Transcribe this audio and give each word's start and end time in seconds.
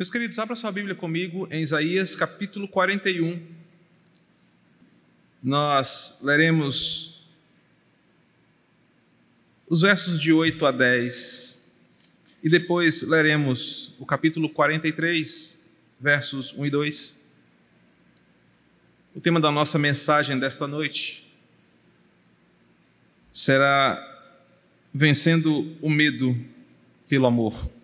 Meus 0.00 0.10
queridos, 0.10 0.38
abra 0.38 0.56
sua 0.56 0.72
Bíblia 0.72 0.94
comigo 0.94 1.46
em 1.50 1.60
Isaías 1.60 2.16
capítulo 2.16 2.66
41. 2.66 3.38
Nós 5.42 6.20
leremos 6.22 7.22
os 9.68 9.82
versos 9.82 10.18
de 10.18 10.32
8 10.32 10.64
a 10.64 10.70
10 10.70 11.70
e 12.42 12.48
depois 12.48 13.02
leremos 13.02 13.94
o 13.98 14.06
capítulo 14.06 14.48
43, 14.48 15.70
versos 16.00 16.54
1 16.54 16.64
e 16.64 16.70
2. 16.70 17.20
O 19.14 19.20
tema 19.20 19.38
da 19.38 19.50
nossa 19.50 19.78
mensagem 19.78 20.38
desta 20.38 20.66
noite 20.66 21.30
será 23.30 24.02
Vencendo 24.94 25.76
o 25.82 25.90
Medo 25.90 26.34
pelo 27.06 27.26
Amor. 27.26 27.79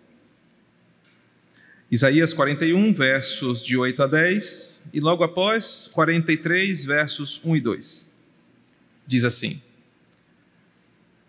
Isaías 1.89 2.33
41, 2.33 2.93
versos 2.93 3.63
de 3.63 3.77
8 3.77 4.03
a 4.03 4.07
10, 4.07 4.89
e 4.93 4.99
logo 4.99 5.23
após, 5.23 5.89
43, 5.93 6.83
versos 6.83 7.39
1 7.45 7.55
e 7.55 7.61
2. 7.61 8.11
Diz 9.07 9.23
assim: 9.23 9.61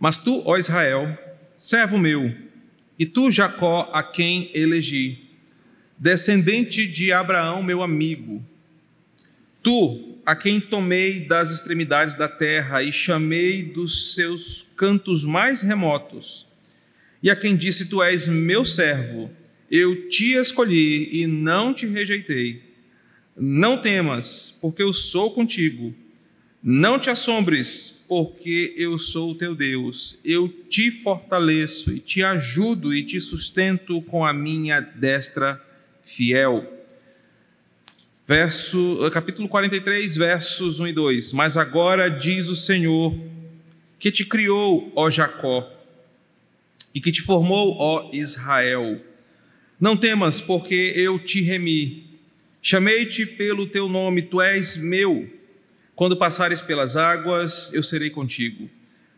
Mas 0.01 0.19
tu, 0.19 0.43
ó 0.45 0.57
Israel, 0.57 1.17
servo 1.57 1.97
meu, 1.97 2.35
e 2.99 3.07
tu, 3.07 3.31
Jacó, 3.31 3.89
a 3.93 4.03
quem 4.03 4.51
elegi, 4.53 5.29
descendente 5.97 6.89
de 6.89 7.13
Abraão, 7.13 7.63
meu 7.63 7.81
amigo, 7.81 8.45
tu, 9.63 10.19
a 10.27 10.35
quem 10.35 10.61
tomei 10.61 11.21
das 11.21 11.53
extremidades 11.53 12.17
da 12.17 12.29
terra 12.29 12.83
e 12.83 12.93
chamei 12.93 13.63
dos 13.63 14.15
seus 14.15 14.67
cantos 14.77 15.25
mais 15.25 15.61
remotos, 15.61 16.49
e 17.23 17.31
a 17.31 17.37
quem 17.37 17.57
disse: 17.57 17.87
Tu 17.87 18.03
és 18.03 18.27
meu 18.27 18.65
servo, 18.65 19.31
eu 19.71 20.09
te 20.09 20.33
escolhi 20.33 21.09
e 21.13 21.27
não 21.27 21.75
te 21.75 21.87
rejeitei. 21.87 22.63
Não 23.37 23.77
temas, 23.81 24.59
porque 24.61 24.83
eu 24.83 24.93
sou 24.93 25.31
contigo. 25.33 25.95
Não 26.63 26.99
te 26.99 27.09
assombres, 27.11 28.05
porque 28.09 28.75
eu 28.77 28.99
sou 28.99 29.31
o 29.31 29.35
teu 29.35 29.55
Deus. 29.55 30.19
Eu 30.25 30.49
te 30.49 30.91
fortaleço 30.91 31.93
e 31.93 32.01
te 32.01 32.23
ajudo 32.23 32.95
e 32.95 33.05
te 33.05 33.21
sustento 33.21 34.03
com 34.03 34.25
a 34.25 34.33
minha 34.33 34.81
destra 34.81 35.63
fiel. 36.03 36.75
Verso, 38.27 38.99
capítulo 39.13 39.49
43, 39.49 40.17
versos 40.17 40.81
1 40.81 40.89
e 40.89 40.93
2. 40.93 41.33
Mas 41.33 41.57
agora 41.57 42.11
diz 42.11 42.49
o 42.49 42.57
Senhor, 42.57 43.15
que 43.99 44.11
te 44.11 44.25
criou, 44.25 44.93
ó 44.97 45.09
Jacó, 45.09 45.71
e 46.95 47.01
que 47.01 47.13
te 47.13 47.23
formou, 47.23 47.77
ó 47.79 48.11
Israel 48.13 49.01
não 49.81 49.97
temas, 49.97 50.41
porque 50.41 50.93
eu 50.97 51.19
te 51.19 51.41
remi. 51.41 52.05
Chamei-te 52.61 53.25
pelo 53.25 53.67
teu 53.67 53.89
nome, 53.89 54.23
tu 54.23 54.41
és 54.41 54.77
meu. 54.77 55.29
Quando 55.95 56.17
passares 56.17 56.61
pelas 56.61 56.97
águas, 56.97 57.73
eu 57.73 57.83
serei 57.83 58.11
contigo. 58.11 58.69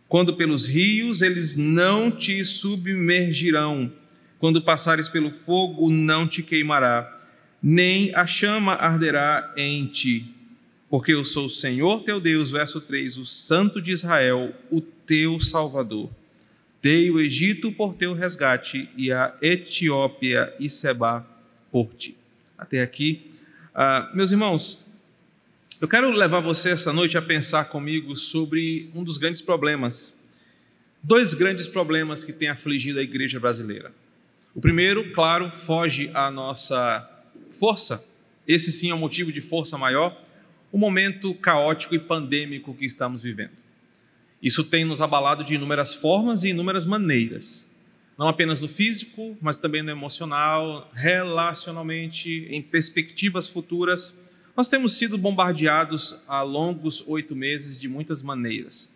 Quando 0.09 0.35
pelos 0.35 0.67
rios, 0.67 1.23
eles 1.23 1.57
não 1.57 2.11
te 2.11 2.45
submergirão. 2.45 3.93
Quando 4.39 4.63
passares 4.63 5.09
pelo 5.09 5.31
fogo, 5.31 5.91
não 5.91 6.27
te 6.27 6.43
queimará, 6.43 7.21
nem 7.63 8.15
a 8.15 8.27
chama 8.27 8.73
arderá 8.75 9.53
em 9.57 9.87
ti. 9.87 10.35
Porque 10.89 11.13
eu 11.13 11.25
sou 11.25 11.47
o 11.47 11.51
Senhor 11.51 12.03
teu 12.03 12.19
Deus, 12.21 12.51
verso 12.51 12.81
3, 12.81 13.19
o 13.19 13.25
Santo 13.25 13.81
de 13.81 13.93
Israel, 13.93 14.55
o 14.71 14.81
teu 14.81 15.39
Salvador. 15.39 16.11
Dei 16.83 17.11
o 17.11 17.21
Egito 17.21 17.71
por 17.71 17.95
teu 17.95 18.15
resgate 18.15 18.89
e 18.97 19.13
a 19.13 19.37
Etiópia 19.43 20.55
e 20.59 20.71
Seba 20.71 21.27
por 21.71 21.93
ti. 21.95 22.17
Até 22.57 22.81
aqui. 22.81 23.31
Uh, 23.75 24.17
meus 24.17 24.33
irmãos, 24.33 24.83
eu 25.81 25.87
quero 25.87 26.11
levar 26.11 26.41
você 26.41 26.71
essa 26.71 26.93
noite 26.93 27.19
a 27.19 27.23
pensar 27.23 27.67
comigo 27.67 28.17
sobre 28.17 28.91
um 28.95 29.05
dos 29.05 29.19
grandes 29.19 29.41
problemas, 29.41 30.23
dois 31.03 31.35
grandes 31.35 31.67
problemas 31.67 32.25
que 32.25 32.33
têm 32.33 32.49
afligido 32.49 32.99
a 32.99 33.03
igreja 33.03 33.39
brasileira. 33.39 33.93
O 34.55 34.61
primeiro, 34.61 35.13
claro, 35.13 35.51
foge 35.51 36.11
à 36.13 36.31
nossa 36.31 37.09
força, 37.53 38.05
esse 38.47 38.73
sim 38.73 38.91
é 38.91 38.95
um 38.95 38.99
motivo 38.99 39.31
de 39.33 39.41
força 39.41 39.79
maior, 39.79 40.19
o 40.73 40.79
momento 40.79 41.35
caótico 41.35 41.95
e 41.95 41.99
pandêmico 41.99 42.75
que 42.75 42.85
estamos 42.85 43.23
vivendo. 43.23 43.70
Isso 44.43 44.65
tem 44.65 44.85
nos 44.85 45.03
abalado 45.03 45.45
de 45.45 45.55
inúmeras 45.55 45.93
formas 45.93 46.45
e 46.45 46.49
inúmeras 46.49 46.87
maneiras. 46.87 47.71
Não 48.19 48.27
apenas 48.27 48.61
no 48.61 48.69
físico, 48.69 49.37
mas 49.41 49.57
também 49.57 49.83
no 49.83 49.91
emocional, 49.91 50.91
relacionalmente, 50.95 52.47
em 52.51 52.63
perspectivas 52.63 53.49
futuras. 53.49 54.23
Nós 54.57 54.69
temos 54.69 54.95
sido 54.95 55.19
bombardeados 55.19 56.19
há 56.27 56.43
longos 56.43 57.03
oito 57.07 57.37
meses 57.37 57.79
de 57.79 57.89
muitas 57.89 58.23
maneiras. 58.23 58.95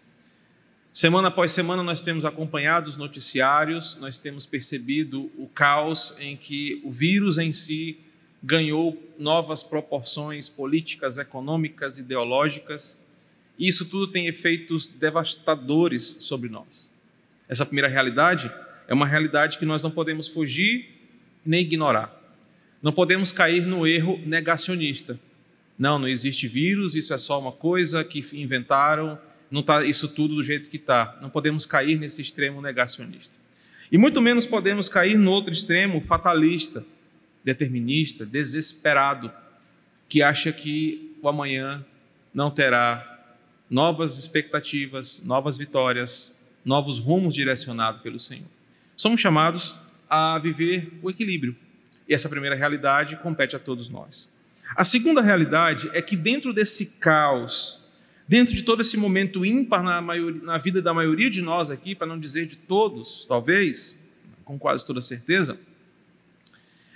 Semana 0.92 1.28
após 1.28 1.52
semana, 1.52 1.82
nós 1.82 2.00
temos 2.00 2.24
acompanhado 2.24 2.88
os 2.88 2.96
noticiários, 2.96 3.96
nós 3.96 4.18
temos 4.18 4.46
percebido 4.46 5.30
o 5.36 5.48
caos 5.48 6.14
em 6.20 6.36
que 6.36 6.80
o 6.84 6.90
vírus 6.90 7.36
em 7.36 7.52
si 7.52 7.98
ganhou 8.42 9.02
novas 9.18 9.62
proporções 9.62 10.48
políticas, 10.48 11.18
econômicas, 11.18 11.98
ideológicas 11.98 13.03
e 13.58 13.68
isso 13.68 13.84
tudo 13.86 14.08
tem 14.08 14.26
efeitos 14.26 14.86
devastadores 14.86 16.16
sobre 16.20 16.48
nós. 16.48 16.92
Essa 17.48 17.64
primeira 17.64 17.88
realidade 17.88 18.50
é 18.88 18.94
uma 18.94 19.06
realidade 19.06 19.58
que 19.58 19.64
nós 19.64 19.82
não 19.82 19.90
podemos 19.90 20.28
fugir 20.28 20.88
nem 21.44 21.60
ignorar. 21.60 22.20
Não 22.82 22.92
podemos 22.92 23.30
cair 23.30 23.64
no 23.64 23.86
erro 23.86 24.20
negacionista. 24.26 25.18
Não, 25.78 25.98
não 25.98 26.08
existe 26.08 26.46
vírus, 26.46 26.94
isso 26.94 27.12
é 27.14 27.18
só 27.18 27.40
uma 27.40 27.52
coisa 27.52 28.04
que 28.04 28.24
inventaram, 28.32 29.18
não 29.50 29.60
está 29.60 29.84
isso 29.84 30.08
tudo 30.08 30.36
do 30.36 30.42
jeito 30.42 30.68
que 30.68 30.76
está. 30.76 31.18
Não 31.20 31.30
podemos 31.30 31.66
cair 31.66 31.98
nesse 31.98 32.22
extremo 32.22 32.60
negacionista. 32.60 33.36
E 33.90 33.98
muito 33.98 34.20
menos 34.20 34.46
podemos 34.46 34.88
cair 34.88 35.16
no 35.16 35.30
outro 35.30 35.52
extremo 35.52 36.00
fatalista, 36.00 36.84
determinista, 37.44 38.24
desesperado, 38.24 39.30
que 40.08 40.22
acha 40.22 40.52
que 40.52 41.16
o 41.22 41.28
amanhã 41.28 41.84
não 42.32 42.50
terá 42.50 43.13
novas 43.68 44.18
expectativas, 44.18 45.22
novas 45.24 45.56
vitórias, 45.56 46.38
novos 46.64 46.98
rumos 46.98 47.34
direcionados 47.34 48.02
pelo 48.02 48.20
Senhor. 48.20 48.46
Somos 48.96 49.20
chamados 49.20 49.74
a 50.08 50.38
viver 50.38 50.92
o 51.02 51.10
equilíbrio. 51.10 51.56
E 52.08 52.14
essa 52.14 52.28
primeira 52.28 52.54
realidade 52.54 53.16
compete 53.16 53.56
a 53.56 53.58
todos 53.58 53.88
nós. 53.88 54.32
A 54.76 54.84
segunda 54.84 55.20
realidade 55.20 55.90
é 55.92 56.02
que 56.02 56.16
dentro 56.16 56.52
desse 56.52 56.86
caos, 56.86 57.82
dentro 58.28 58.54
de 58.54 58.62
todo 58.62 58.80
esse 58.80 58.96
momento 58.96 59.44
ímpar 59.44 59.82
na, 59.82 60.00
maioria, 60.00 60.42
na 60.42 60.58
vida 60.58 60.82
da 60.82 60.92
maioria 60.92 61.30
de 61.30 61.40
nós 61.40 61.70
aqui, 61.70 61.94
para 61.94 62.06
não 62.06 62.18
dizer 62.18 62.46
de 62.46 62.56
todos, 62.56 63.24
talvez, 63.26 64.12
com 64.44 64.58
quase 64.58 64.84
toda 64.84 65.00
certeza, 65.00 65.58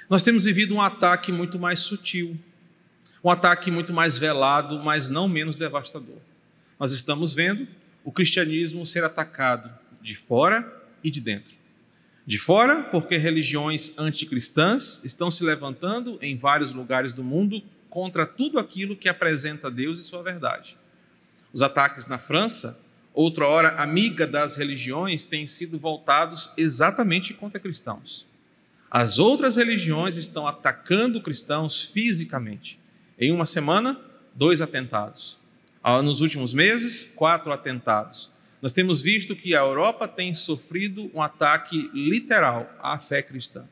nós 0.08 0.22
temos 0.22 0.44
vivido 0.44 0.74
um 0.74 0.80
ataque 0.80 1.32
muito 1.32 1.58
mais 1.58 1.80
sutil, 1.80 2.38
um 3.22 3.30
ataque 3.30 3.70
muito 3.70 3.92
mais 3.92 4.16
velado, 4.16 4.78
mas 4.80 5.08
não 5.08 5.28
menos 5.28 5.56
devastador 5.56 6.18
nós 6.78 6.92
estamos 6.92 7.32
vendo 7.32 7.66
o 8.04 8.12
cristianismo 8.12 8.86
ser 8.86 9.04
atacado 9.04 9.70
de 10.00 10.14
fora 10.14 10.66
e 11.02 11.10
de 11.10 11.20
dentro. 11.20 11.54
De 12.26 12.38
fora, 12.38 12.82
porque 12.82 13.16
religiões 13.16 13.92
anticristãs 13.98 15.00
estão 15.02 15.30
se 15.30 15.42
levantando 15.42 16.18
em 16.20 16.36
vários 16.36 16.72
lugares 16.72 17.12
do 17.12 17.24
mundo 17.24 17.62
contra 17.88 18.26
tudo 18.26 18.58
aquilo 18.58 18.96
que 18.96 19.08
apresenta 19.08 19.70
Deus 19.70 19.98
e 19.98 20.02
sua 20.02 20.22
verdade. 20.22 20.76
Os 21.52 21.62
ataques 21.62 22.06
na 22.06 22.18
França, 22.18 22.80
outra 23.14 23.46
hora 23.46 23.82
amiga 23.82 24.26
das 24.26 24.56
religiões, 24.56 25.24
têm 25.24 25.46
sido 25.46 25.78
voltados 25.78 26.52
exatamente 26.56 27.32
contra 27.32 27.58
cristãos. 27.58 28.26
As 28.90 29.18
outras 29.18 29.56
religiões 29.56 30.16
estão 30.16 30.46
atacando 30.46 31.20
cristãos 31.20 31.82
fisicamente. 31.82 32.78
Em 33.18 33.32
uma 33.32 33.44
semana, 33.44 33.98
dois 34.34 34.60
atentados. 34.60 35.38
Nos 36.02 36.20
últimos 36.20 36.52
meses, 36.52 37.04
quatro 37.16 37.52
atentados. 37.52 38.30
Nós 38.60 38.72
temos 38.72 39.00
visto 39.00 39.34
que 39.34 39.54
a 39.54 39.60
Europa 39.60 40.06
tem 40.06 40.34
sofrido 40.34 41.10
um 41.14 41.22
ataque 41.22 41.90
literal 41.94 42.70
à 42.80 42.98
fé 42.98 43.22
cristã. 43.22 43.64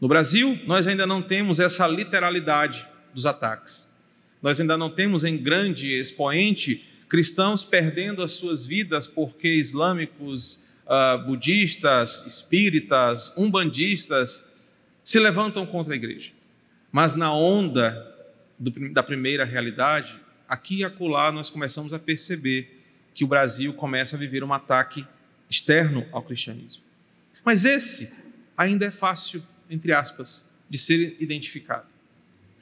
No 0.00 0.08
Brasil, 0.08 0.58
nós 0.66 0.86
ainda 0.86 1.06
não 1.06 1.20
temos 1.20 1.60
essa 1.60 1.86
literalidade 1.86 2.86
dos 3.12 3.26
ataques. 3.26 3.92
Nós 4.42 4.60
ainda 4.60 4.76
não 4.76 4.90
temos 4.90 5.24
em 5.24 5.36
grande 5.36 5.90
expoente 5.90 6.84
cristãos 7.08 7.64
perdendo 7.64 8.22
as 8.22 8.32
suas 8.32 8.66
vidas 8.66 9.06
porque 9.06 9.48
islâmicos, 9.48 10.68
uh, 10.86 11.24
budistas, 11.24 12.24
espíritas, 12.26 13.32
umbandistas 13.36 14.52
se 15.02 15.18
levantam 15.18 15.66
contra 15.66 15.94
a 15.94 15.96
igreja. 15.96 16.32
Mas 16.90 17.14
na 17.14 17.32
onda 17.32 18.14
do, 18.58 18.70
da 18.92 19.02
primeira 19.02 19.44
realidade, 19.44 20.18
aqui 20.48 20.78
e 20.78 20.84
acolá 20.84 21.32
nós 21.32 21.50
começamos 21.50 21.92
a 21.92 21.98
perceber 21.98 22.82
que 23.14 23.24
o 23.24 23.28
Brasil 23.28 23.72
começa 23.74 24.16
a 24.16 24.18
viver 24.18 24.42
um 24.42 24.52
ataque 24.52 25.06
externo 25.48 26.06
ao 26.12 26.22
cristianismo. 26.22 26.82
Mas 27.44 27.64
esse 27.64 28.12
ainda 28.56 28.86
é 28.86 28.90
fácil, 28.90 29.42
entre 29.70 29.92
aspas, 29.92 30.48
de 30.68 30.78
ser 30.78 31.16
identificado. 31.20 31.86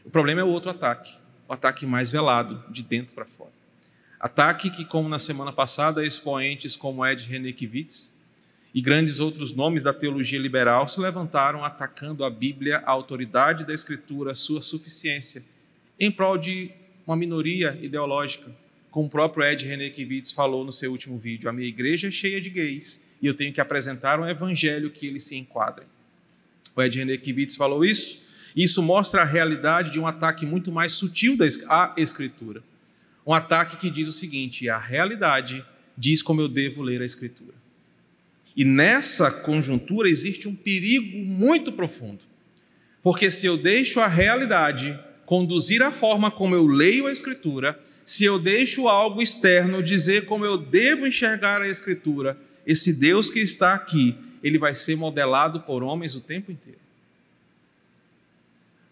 O 0.04 0.10
problema 0.10 0.40
é 0.40 0.44
o 0.44 0.48
outro 0.48 0.70
ataque, 0.70 1.16
o 1.48 1.52
ataque 1.52 1.86
mais 1.86 2.10
velado, 2.10 2.62
de 2.70 2.82
dentro 2.82 3.14
para 3.14 3.24
fora. 3.24 3.52
Ataque 4.18 4.70
que, 4.70 4.84
como 4.84 5.08
na 5.08 5.18
semana 5.18 5.52
passada, 5.52 6.04
expoentes 6.04 6.76
como 6.76 7.04
Ed 7.04 7.26
Renekiewicz 7.26 8.16
e 8.74 8.80
grandes 8.80 9.20
outros 9.20 9.52
nomes 9.52 9.82
da 9.82 9.92
teologia 9.92 10.38
liberal 10.38 10.86
se 10.88 11.00
levantaram 11.00 11.64
atacando 11.64 12.24
a 12.24 12.30
Bíblia, 12.30 12.78
a 12.86 12.90
autoridade 12.90 13.64
da 13.64 13.74
Escritura, 13.74 14.32
a 14.32 14.34
sua 14.34 14.62
suficiência, 14.62 15.44
em 15.98 16.10
prol 16.10 16.38
de 16.38 16.70
uma 17.06 17.16
minoria 17.16 17.78
ideológica, 17.80 18.50
como 18.90 19.06
o 19.06 19.10
próprio 19.10 19.44
Ed 19.44 19.66
Renekiewicz 19.66 20.32
falou 20.32 20.64
no 20.64 20.72
seu 20.72 20.90
último 20.90 21.18
vídeo. 21.18 21.48
A 21.48 21.52
minha 21.52 21.68
igreja 21.68 22.08
é 22.08 22.10
cheia 22.10 22.40
de 22.40 22.50
gays 22.50 23.04
e 23.20 23.26
eu 23.26 23.34
tenho 23.34 23.52
que 23.52 23.60
apresentar 23.60 24.20
um 24.20 24.28
evangelho 24.28 24.90
que 24.90 25.06
eles 25.06 25.24
se 25.24 25.36
enquadrem. 25.36 25.86
O 26.76 26.82
Ed 26.82 26.98
Renekiewicz 26.98 27.56
falou 27.56 27.84
isso. 27.84 28.22
Isso 28.54 28.82
mostra 28.82 29.22
a 29.22 29.24
realidade 29.24 29.90
de 29.90 29.98
um 29.98 30.06
ataque 30.06 30.44
muito 30.44 30.70
mais 30.70 30.92
sutil 30.92 31.36
à 31.68 31.94
Escritura. 31.96 32.62
Um 33.26 33.32
ataque 33.32 33.76
que 33.76 33.90
diz 33.90 34.08
o 34.08 34.12
seguinte: 34.12 34.68
a 34.68 34.78
realidade 34.78 35.64
diz 35.96 36.22
como 36.22 36.40
eu 36.40 36.48
devo 36.48 36.82
ler 36.82 37.00
a 37.00 37.04
Escritura. 37.04 37.54
E 38.54 38.64
nessa 38.64 39.30
conjuntura 39.30 40.08
existe 40.08 40.46
um 40.46 40.54
perigo 40.54 41.18
muito 41.18 41.72
profundo. 41.72 42.20
Porque 43.02 43.30
se 43.30 43.46
eu 43.46 43.56
deixo 43.56 44.00
a 44.00 44.06
realidade 44.06 44.98
conduzir 45.26 45.82
a 45.82 45.90
forma 45.90 46.30
como 46.30 46.54
eu 46.54 46.66
leio 46.66 47.06
a 47.06 47.12
Escritura, 47.12 47.78
se 48.04 48.24
eu 48.24 48.38
deixo 48.38 48.88
algo 48.88 49.22
externo 49.22 49.82
dizer 49.82 50.26
como 50.26 50.44
eu 50.44 50.56
devo 50.56 51.06
enxergar 51.06 51.62
a 51.62 51.68
Escritura, 51.68 52.36
esse 52.66 52.92
Deus 52.92 53.30
que 53.30 53.40
está 53.40 53.74
aqui, 53.74 54.16
ele 54.42 54.58
vai 54.58 54.74
ser 54.74 54.96
modelado 54.96 55.60
por 55.60 55.82
homens 55.82 56.14
o 56.14 56.20
tempo 56.20 56.50
inteiro. 56.50 56.78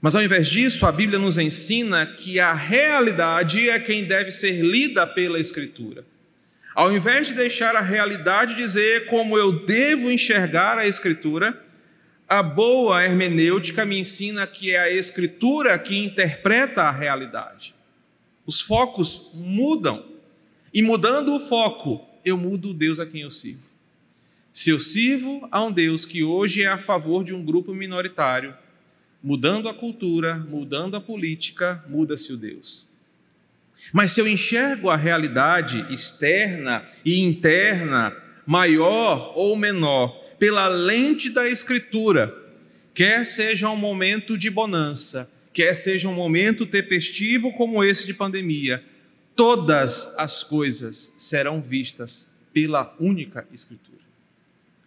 Mas 0.01 0.17
ao 0.17 0.23
invés 0.23 0.49
disso, 0.49 0.87
a 0.87 0.93
Bíblia 0.93 1.19
nos 1.19 1.37
ensina 1.37 2.07
que 2.07 2.41
a 2.41 2.55
realidade 2.55 3.69
é 3.69 3.79
quem 3.79 4.05
deve 4.05 4.31
ser 4.31 4.63
lida 4.63 5.07
pela 5.07 5.39
Escritura. 5.39 6.05
Ao 6.75 6.91
invés 6.95 7.29
de 7.29 7.35
deixar 7.35 7.77
a 7.77 7.81
realidade 7.81 8.55
dizer 8.55 9.07
como 9.07 9.37
eu 9.37 9.53
devo 9.67 10.11
enxergar 10.11 10.79
a 10.79 10.87
Escritura, 10.87 11.61
a 12.31 12.45
boa 12.45 13.03
hermenêutica 13.03 13.85
me 13.85 13.99
ensina 13.99 14.47
que 14.47 14.71
é 14.71 14.79
a 14.79 14.89
Escritura 14.89 15.77
que 15.77 15.99
interpreta 15.99 16.83
a 16.85 16.91
realidade. 16.93 17.75
Os 18.47 18.61
focos 18.61 19.33
mudam. 19.35 20.05
E 20.73 20.81
mudando 20.81 21.35
o 21.35 21.41
foco, 21.41 22.07
eu 22.25 22.39
mudo 22.39 22.71
o 22.71 22.75
Deus 22.75 23.01
a 23.01 23.07
quem 23.07 23.23
eu 23.23 23.33
sirvo. 23.33 23.65
Se 24.53 24.71
eu 24.71 24.79
sirvo 24.79 25.49
a 25.51 25.61
um 25.65 25.73
Deus 25.73 26.05
que 26.05 26.23
hoje 26.23 26.63
é 26.63 26.69
a 26.69 26.79
favor 26.79 27.25
de 27.25 27.35
um 27.35 27.45
grupo 27.45 27.75
minoritário, 27.75 28.55
mudando 29.21 29.69
a 29.69 29.75
cultura, 29.75 30.37
mudando 30.37 30.97
a 30.97 31.01
política, 31.01 31.85
muda-se 31.89 32.33
o 32.33 32.37
Deus. 32.37 32.87
Mas 33.93 34.13
se 34.13 34.21
eu 34.21 34.29
enxergo 34.29 34.89
a 34.89 34.95
realidade 34.95 35.85
externa 35.93 36.87
e 37.05 37.19
interna, 37.19 38.17
maior 38.47 39.33
ou 39.35 39.57
menor, 39.57 40.30
pela 40.41 40.67
lente 40.69 41.29
da 41.29 41.47
Escritura, 41.47 42.35
quer 42.95 43.27
seja 43.27 43.69
um 43.69 43.77
momento 43.77 44.39
de 44.39 44.49
bonança, 44.49 45.31
quer 45.53 45.75
seja 45.75 46.09
um 46.09 46.15
momento 46.15 46.65
tempestivo 46.65 47.53
como 47.53 47.85
esse 47.85 48.07
de 48.07 48.15
pandemia, 48.15 48.83
todas 49.37 50.15
as 50.17 50.43
coisas 50.43 51.15
serão 51.19 51.61
vistas 51.61 52.35
pela 52.55 52.97
única 52.99 53.47
Escritura. 53.53 54.01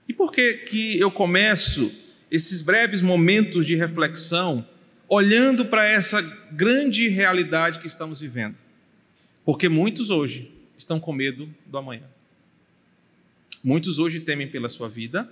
E 0.10 0.14
por 0.14 0.32
que, 0.32 0.54
que 0.54 1.00
eu 1.00 1.12
começo 1.12 1.94
esses 2.32 2.64
breves 2.64 3.02
momentos 3.02 3.64
de 3.64 3.76
reflexão 3.76 4.68
olhando 5.08 5.66
para 5.66 5.86
essa 5.86 6.20
grande 6.52 7.08
realidade 7.08 7.80
que 7.80 7.86
estamos 7.86 8.20
vivendo? 8.20 8.56
Porque 9.46 9.70
muitos 9.70 10.10
hoje 10.10 10.52
estão 10.76 11.00
com 11.00 11.14
medo 11.14 11.48
do 11.68 11.78
amanhã. 11.78 12.08
Muitos 13.64 14.00
hoje 14.00 14.20
temem 14.20 14.48
pela 14.48 14.68
sua 14.68 14.90
vida, 14.90 15.30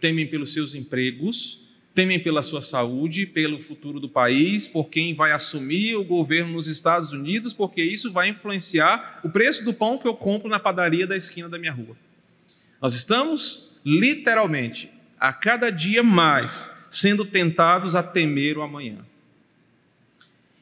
temem 0.00 0.26
pelos 0.26 0.52
seus 0.52 0.74
empregos, 0.74 1.66
temem 1.94 2.20
pela 2.20 2.42
sua 2.42 2.60
saúde, 2.60 3.24
pelo 3.24 3.58
futuro 3.58 3.98
do 3.98 4.08
país, 4.08 4.66
por 4.66 4.90
quem 4.90 5.14
vai 5.14 5.32
assumir 5.32 5.96
o 5.96 6.04
governo 6.04 6.52
nos 6.52 6.68
Estados 6.68 7.12
Unidos, 7.12 7.54
porque 7.54 7.82
isso 7.82 8.12
vai 8.12 8.28
influenciar 8.28 9.20
o 9.24 9.30
preço 9.30 9.64
do 9.64 9.72
pão 9.72 9.96
que 9.96 10.06
eu 10.06 10.14
compro 10.14 10.48
na 10.48 10.60
padaria 10.60 11.06
da 11.06 11.16
esquina 11.16 11.48
da 11.48 11.58
minha 11.58 11.72
rua. 11.72 11.96
Nós 12.82 12.92
estamos, 12.92 13.80
literalmente, 13.82 14.90
a 15.18 15.32
cada 15.32 15.70
dia 15.70 16.02
mais, 16.02 16.70
sendo 16.90 17.24
tentados 17.24 17.96
a 17.96 18.02
temer 18.02 18.58
o 18.58 18.62
amanhã. 18.62 18.98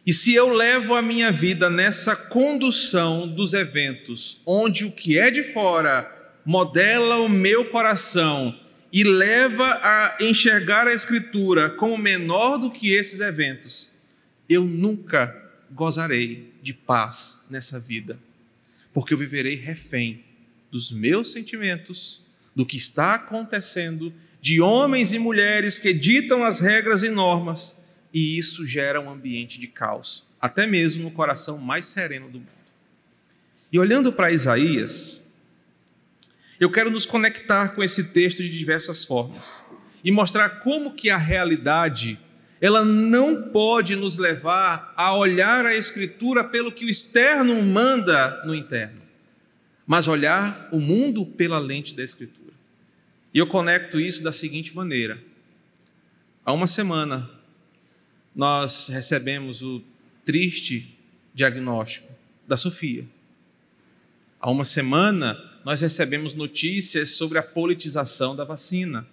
E 0.06 0.12
se 0.12 0.34
eu 0.34 0.50
levo 0.50 0.94
a 0.94 1.02
minha 1.02 1.32
vida 1.32 1.69
nessa 1.69 2.14
condução 2.14 3.26
dos 3.26 3.54
eventos, 3.54 4.40
onde 4.46 4.84
o 4.84 4.92
que 4.92 5.19
é 5.19 5.31
de 5.31 5.42
fora 5.52 6.10
modela 6.44 7.16
o 7.16 7.28
meu 7.28 7.64
coração 7.70 8.54
e 8.94 9.02
leva 9.02 9.81
a 9.82 10.19
enxergar 10.20 10.87
a 10.87 10.94
Escritura 10.94 11.69
como 11.69 11.99
menor 11.99 12.58
do 12.58 12.70
que 12.70 12.93
esses 12.93 13.19
eventos, 13.19 13.91
eu 14.49 14.64
nunca 14.64 15.35
gozarei 15.69 16.55
de 16.62 16.73
paz 16.73 17.44
nessa 17.50 17.81
vida, 17.81 18.17
porque 18.93 19.12
eu 19.12 19.19
viverei 19.19 19.56
refém 19.56 20.23
dos 20.70 20.93
meus 20.93 21.32
sentimentos, 21.32 22.23
do 22.55 22.64
que 22.64 22.76
está 22.76 23.17
acontecendo, 23.17 24.14
de 24.41 24.61
homens 24.61 25.12
e 25.12 25.19
mulheres 25.19 25.76
que 25.76 25.93
ditam 25.93 26.44
as 26.44 26.61
regras 26.61 27.02
e 27.02 27.08
normas 27.08 27.85
e 28.12 28.38
isso 28.38 28.64
gera 28.64 29.00
um 29.00 29.11
ambiente 29.11 29.58
de 29.58 29.67
caos, 29.67 30.25
até 30.41 30.69
mesmo 30.69 31.02
no 31.02 31.11
coração 31.11 31.58
mais 31.58 31.88
sereno 31.88 32.29
do 32.29 32.38
mundo. 32.38 32.49
E 33.73 33.79
olhando 33.81 34.12
para 34.12 34.31
Isaías, 34.31 35.23
eu 36.58 36.70
quero 36.70 36.90
nos 36.90 37.04
conectar 37.04 37.70
com 37.70 37.82
esse 37.82 38.12
texto 38.12 38.42
de 38.42 38.50
diversas 38.50 39.04
formas 39.04 39.64
e 40.02 40.10
mostrar 40.10 40.60
como 40.60 40.94
que 40.94 41.10
a 41.10 41.16
realidade 41.16 42.18
ela 42.60 42.84
não 42.84 43.50
pode 43.50 43.96
nos 43.96 44.16
levar 44.16 44.94
a 44.96 45.14
olhar 45.16 45.66
a 45.66 45.74
escritura 45.74 46.44
pelo 46.44 46.72
que 46.72 46.84
o 46.84 46.88
externo 46.88 47.62
manda 47.62 48.42
no 48.46 48.54
interno, 48.54 49.02
mas 49.86 50.08
olhar 50.08 50.68
o 50.72 50.80
mundo 50.80 51.26
pela 51.26 51.58
lente 51.58 51.94
da 51.94 52.02
escritura. 52.02 52.52
E 53.34 53.38
eu 53.38 53.46
conecto 53.46 54.00
isso 54.00 54.22
da 54.22 54.32
seguinte 54.32 54.74
maneira: 54.74 55.22
há 56.44 56.52
uma 56.52 56.66
semana 56.66 57.28
nós 58.34 58.88
recebemos 58.88 59.60
o 59.60 59.82
triste 60.24 60.96
diagnóstico 61.34 62.12
da 62.46 62.56
Sofia. 62.56 63.05
Há 64.40 64.50
uma 64.50 64.64
semana, 64.64 65.38
nós 65.64 65.80
recebemos 65.80 66.34
notícias 66.34 67.12
sobre 67.12 67.38
a 67.38 67.42
politização 67.42 68.36
da 68.36 68.44
vacina. 68.44 69.06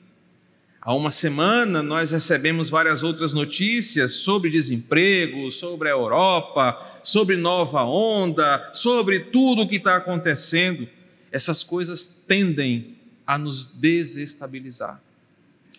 Há 0.81 0.93
uma 0.93 1.11
semana, 1.11 1.81
nós 1.81 2.11
recebemos 2.11 2.69
várias 2.69 3.03
outras 3.03 3.33
notícias 3.33 4.15
sobre 4.15 4.49
desemprego, 4.49 5.49
sobre 5.51 5.87
a 5.87 5.91
Europa, 5.91 6.99
sobre 7.03 7.37
nova 7.37 7.83
onda, 7.83 8.71
sobre 8.73 9.19
tudo 9.19 9.61
o 9.61 9.67
que 9.67 9.77
está 9.77 9.95
acontecendo. 9.95 10.89
Essas 11.31 11.63
coisas 11.63 12.09
tendem 12.09 12.97
a 13.25 13.37
nos 13.37 13.67
desestabilizar 13.67 15.01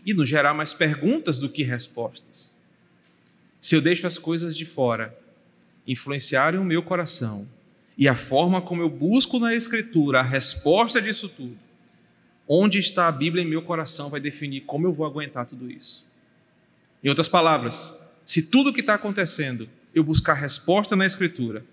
e 0.07 0.15
nos 0.15 0.29
gerar 0.29 0.55
mais 0.55 0.73
perguntas 0.73 1.39
do 1.39 1.49
que 1.49 1.63
respostas. 1.63 2.57
Se 3.61 3.75
eu 3.75 3.81
deixo 3.81 4.07
as 4.07 4.19
coisas 4.19 4.57
de 4.57 4.65
fora 4.65 5.17
influenciarem 5.87 6.59
o 6.59 6.65
meu 6.65 6.83
coração 6.83 7.47
e 7.97 8.09
a 8.09 8.15
forma 8.15 8.61
como 8.61 8.83
eu 8.83 8.89
busco 8.89 9.39
na 9.39 9.55
Escritura 9.55 10.21
a 10.21 10.23
resposta 10.23 11.01
disso 11.01 11.29
tudo, 11.29 11.57
onde 12.49 12.79
está 12.79 13.07
a 13.07 13.13
Bíblia 13.13 13.43
em 13.45 13.49
meu 13.49 13.63
coração 13.63 14.11
vai 14.11 14.21
definir 14.21 14.63
como 14.63 14.87
eu 14.87 14.93
vou 14.93 15.07
aguentar 15.07 15.47
tudo 15.47 15.71
isso. 15.71 16.07
Em 17.03 17.09
outras 17.09 17.29
palavras, 17.29 17.93
se 18.25 18.43
tudo 18.43 18.71
o 18.71 18.73
que 18.73 18.81
está 18.81 18.95
acontecendo 18.95 19.69
eu 19.95 20.03
buscar 20.03 20.35
resposta 20.35 20.97
na 20.97 21.05
Escritura, 21.05 21.65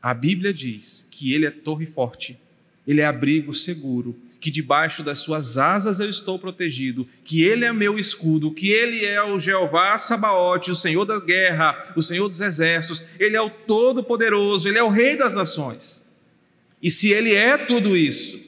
a 0.00 0.14
Bíblia 0.14 0.52
diz 0.54 1.06
que 1.10 1.32
Ele 1.32 1.46
é 1.46 1.50
torre 1.50 1.86
forte, 1.86 2.38
Ele 2.86 3.00
é 3.00 3.06
abrigo 3.06 3.52
seguro, 3.52 4.16
que 4.40 4.50
debaixo 4.50 5.02
das 5.02 5.18
suas 5.18 5.58
asas 5.58 5.98
eu 5.98 6.08
estou 6.08 6.38
protegido, 6.38 7.08
que 7.24 7.42
ele 7.42 7.64
é 7.64 7.72
meu 7.72 7.98
escudo, 7.98 8.52
que 8.52 8.68
ele 8.68 9.04
é 9.04 9.22
o 9.22 9.38
Jeová 9.38 9.98
Sabaote, 9.98 10.70
o 10.70 10.74
Senhor 10.74 11.04
da 11.04 11.18
guerra, 11.18 11.92
o 11.96 12.02
Senhor 12.02 12.28
dos 12.28 12.40
exércitos, 12.40 13.02
ele 13.18 13.36
é 13.36 13.40
o 13.40 13.50
todo-poderoso, 13.50 14.68
ele 14.68 14.78
é 14.78 14.82
o 14.82 14.88
rei 14.88 15.16
das 15.16 15.34
nações. 15.34 16.06
E 16.80 16.90
se 16.90 17.10
ele 17.10 17.34
é 17.34 17.58
tudo 17.58 17.96
isso, 17.96 18.40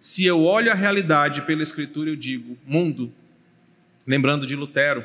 se 0.00 0.24
eu 0.24 0.42
olho 0.42 0.70
a 0.70 0.74
realidade 0.74 1.42
pela 1.42 1.62
escritura, 1.62 2.10
eu 2.10 2.16
digo: 2.16 2.56
mundo, 2.66 3.12
lembrando 4.06 4.46
de 4.46 4.56
Lutero, 4.56 5.04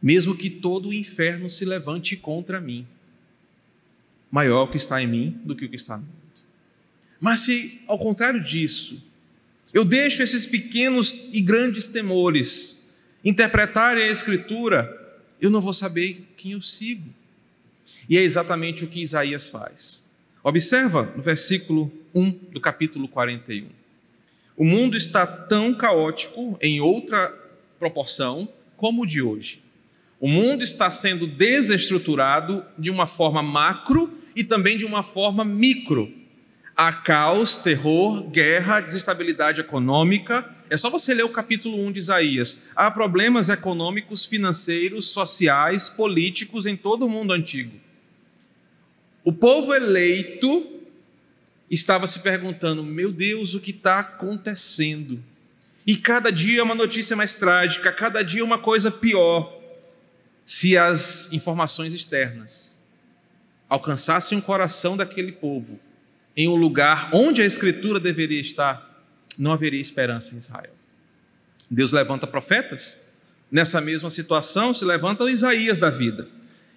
mesmo 0.00 0.36
que 0.36 0.50
todo 0.50 0.90
o 0.90 0.94
inferno 0.94 1.48
se 1.48 1.64
levante 1.64 2.16
contra 2.16 2.60
mim, 2.60 2.86
maior 4.30 4.62
o 4.62 4.68
que 4.68 4.76
está 4.76 5.02
em 5.02 5.06
mim 5.06 5.40
do 5.44 5.56
que 5.56 5.64
o 5.64 5.68
que 5.68 5.76
está 5.76 5.96
no 5.96 6.04
mundo. 6.04 6.19
Mas 7.20 7.40
se, 7.40 7.80
ao 7.86 7.98
contrário 7.98 8.42
disso, 8.42 9.02
eu 9.72 9.84
deixo 9.84 10.22
esses 10.22 10.46
pequenos 10.46 11.14
e 11.32 11.40
grandes 11.40 11.86
temores 11.86 12.90
interpretarem 13.22 14.04
a 14.04 14.08
Escritura 14.10 14.98
eu 15.40 15.50
não 15.50 15.60
vou 15.60 15.72
saber 15.72 16.26
quem 16.36 16.52
eu 16.52 16.60
sigo. 16.60 17.08
E 18.08 18.18
é 18.18 18.22
exatamente 18.22 18.84
o 18.84 18.88
que 18.88 19.00
Isaías 19.00 19.48
faz. 19.48 20.04
Observa 20.42 21.12
no 21.16 21.22
versículo 21.22 21.90
1 22.14 22.30
do 22.52 22.60
capítulo 22.60 23.08
41. 23.08 23.68
O 24.56 24.64
mundo 24.64 24.96
está 24.96 25.26
tão 25.26 25.72
caótico 25.72 26.58
em 26.60 26.80
outra 26.80 27.34
proporção 27.78 28.48
como 28.76 29.02
o 29.02 29.06
de 29.06 29.22
hoje. 29.22 29.62
O 30.18 30.28
mundo 30.28 30.62
está 30.62 30.90
sendo 30.90 31.26
desestruturado 31.26 32.62
de 32.78 32.90
uma 32.90 33.06
forma 33.06 33.42
macro 33.42 34.12
e 34.36 34.44
também 34.44 34.76
de 34.76 34.84
uma 34.84 35.02
forma 35.02 35.44
micro. 35.44 36.12
Há 36.76 36.92
caos, 36.92 37.58
terror, 37.58 38.22
guerra, 38.30 38.80
desestabilidade 38.80 39.60
econômica. 39.60 40.48
É 40.70 40.76
só 40.76 40.88
você 40.88 41.12
ler 41.12 41.24
o 41.24 41.28
capítulo 41.28 41.78
1 41.86 41.92
de 41.92 41.98
Isaías. 41.98 42.68
Há 42.74 42.90
problemas 42.90 43.48
econômicos, 43.48 44.24
financeiros, 44.24 45.08
sociais, 45.08 45.88
políticos 45.88 46.66
em 46.66 46.76
todo 46.76 47.04
o 47.04 47.08
mundo 47.08 47.32
antigo. 47.32 47.78
O 49.24 49.32
povo 49.32 49.74
eleito 49.74 50.80
estava 51.70 52.06
se 52.06 52.20
perguntando: 52.20 52.82
meu 52.82 53.12
Deus, 53.12 53.54
o 53.54 53.60
que 53.60 53.72
está 53.72 53.98
acontecendo? 53.98 55.22
E 55.86 55.96
cada 55.96 56.30
dia 56.30 56.62
uma 56.62 56.74
notícia 56.74 57.16
mais 57.16 57.34
trágica, 57.34 57.92
cada 57.92 58.22
dia 58.22 58.44
uma 58.44 58.58
coisa 58.58 58.90
pior. 58.90 59.58
Se 60.46 60.76
as 60.76 61.32
informações 61.32 61.92
externas 61.94 62.80
alcançassem 63.68 64.38
o 64.38 64.42
coração 64.42 64.96
daquele 64.96 65.32
povo 65.32 65.78
em 66.36 66.48
um 66.48 66.56
lugar 66.56 67.10
onde 67.12 67.42
a 67.42 67.46
Escritura 67.46 67.98
deveria 67.98 68.40
estar, 68.40 69.04
não 69.38 69.52
haveria 69.52 69.80
esperança 69.80 70.34
em 70.34 70.38
Israel. 70.38 70.74
Deus 71.70 71.92
levanta 71.92 72.26
profetas. 72.26 73.08
Nessa 73.50 73.80
mesma 73.80 74.10
situação 74.10 74.72
se 74.72 74.84
levanta 74.84 75.30
Isaías 75.30 75.78
da 75.78 75.90
vida. 75.90 76.28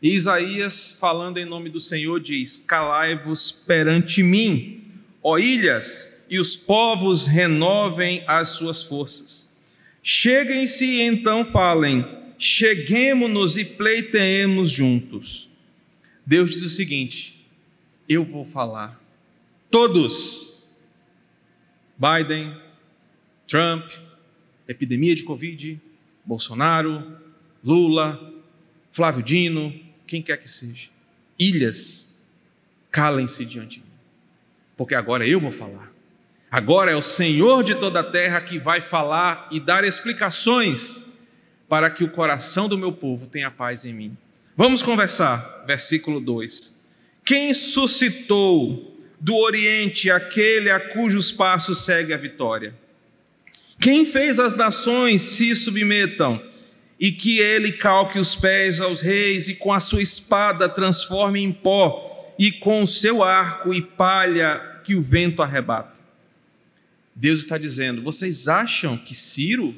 E 0.02 0.14
Isaías, 0.14 0.96
falando 1.00 1.38
em 1.38 1.46
nome 1.46 1.70
do 1.70 1.80
Senhor, 1.80 2.20
diz: 2.20 2.58
Calai-vos 2.58 3.52
perante 3.52 4.22
mim, 4.22 4.84
ó 5.22 5.38
ilhas, 5.38 6.26
e 6.30 6.40
os 6.40 6.56
povos 6.56 7.26
renovem 7.26 8.24
as 8.28 8.50
suas 8.50 8.82
forças. 8.82 9.54
Cheguem-se 10.02 10.86
e 10.86 11.02
então 11.02 11.46
falem: 11.46 12.06
cheguemos-nos 12.38 13.56
e 13.56 13.64
pleiteemos 13.64 14.70
juntos. 14.70 15.48
Deus 16.26 16.50
diz 16.52 16.64
o 16.64 16.70
seguinte: 16.70 17.46
eu 18.08 18.24
vou 18.24 18.46
falar. 18.46 19.02
Todos. 19.74 20.54
Biden, 21.98 22.56
Trump, 23.48 23.90
epidemia 24.68 25.16
de 25.16 25.24
Covid, 25.24 25.82
Bolsonaro, 26.24 27.18
Lula, 27.64 28.36
Flávio 28.92 29.24
Dino, 29.24 29.74
quem 30.06 30.22
quer 30.22 30.38
que 30.38 30.48
seja. 30.48 30.90
Ilhas, 31.40 32.24
calem-se 32.92 33.44
diante 33.46 33.80
de 33.80 33.86
mim, 33.86 33.92
porque 34.78 34.94
agora 34.94 35.28
eu 35.28 35.40
vou 35.40 35.52
falar. 35.52 35.92
Agora 36.52 36.92
é 36.92 36.96
o 36.96 37.02
Senhor 37.02 37.64
de 37.64 37.74
toda 37.74 38.02
a 38.02 38.04
terra 38.04 38.42
que 38.42 38.60
vai 38.60 38.80
falar 38.80 39.50
e 39.52 39.60
dar 39.60 39.84
explicações 39.84 41.04
para 41.68 41.90
que 41.90 42.04
o 42.04 42.12
coração 42.12 42.70
do 42.70 42.78
meu 42.78 42.92
povo 42.92 43.26
tenha 43.26 43.50
paz 43.50 43.86
em 43.86 43.94
mim. 43.94 44.16
Vamos 44.56 44.84
conversar, 44.84 45.64
versículo 45.66 46.22
2. 46.22 46.80
Quem 47.26 47.56
suscitou 47.56 48.93
do 49.24 49.38
Oriente 49.38 50.12
aquele 50.12 50.70
a 50.70 50.78
cujos 50.78 51.32
passos 51.32 51.86
segue 51.86 52.14
a 52.14 52.18
vitória? 52.18 52.76
Quem 53.80 54.06
fez 54.06 54.38
as 54.38 54.54
nações 54.54 55.22
se 55.22 55.56
submetam 55.56 56.44
e 57.00 57.10
que 57.10 57.40
ele 57.40 57.72
calque 57.72 58.20
os 58.20 58.36
pés 58.36 58.82
aos 58.82 59.00
reis 59.00 59.48
e 59.48 59.56
com 59.56 59.72
a 59.72 59.80
sua 59.80 60.02
espada 60.02 60.68
transforme 60.68 61.42
em 61.42 61.54
pó 61.54 62.36
e 62.38 62.52
com 62.52 62.84
o 62.84 62.88
seu 62.88 63.24
arco 63.24 63.74
e 63.74 63.82
palha 63.82 64.82
que 64.84 64.94
o 64.94 65.02
vento 65.02 65.42
arrebata? 65.42 66.02
Deus 67.16 67.40
está 67.40 67.58
dizendo: 67.58 68.02
vocês 68.02 68.50
acham 68.50 68.98
que 68.98 69.16
Ciro, 69.16 69.74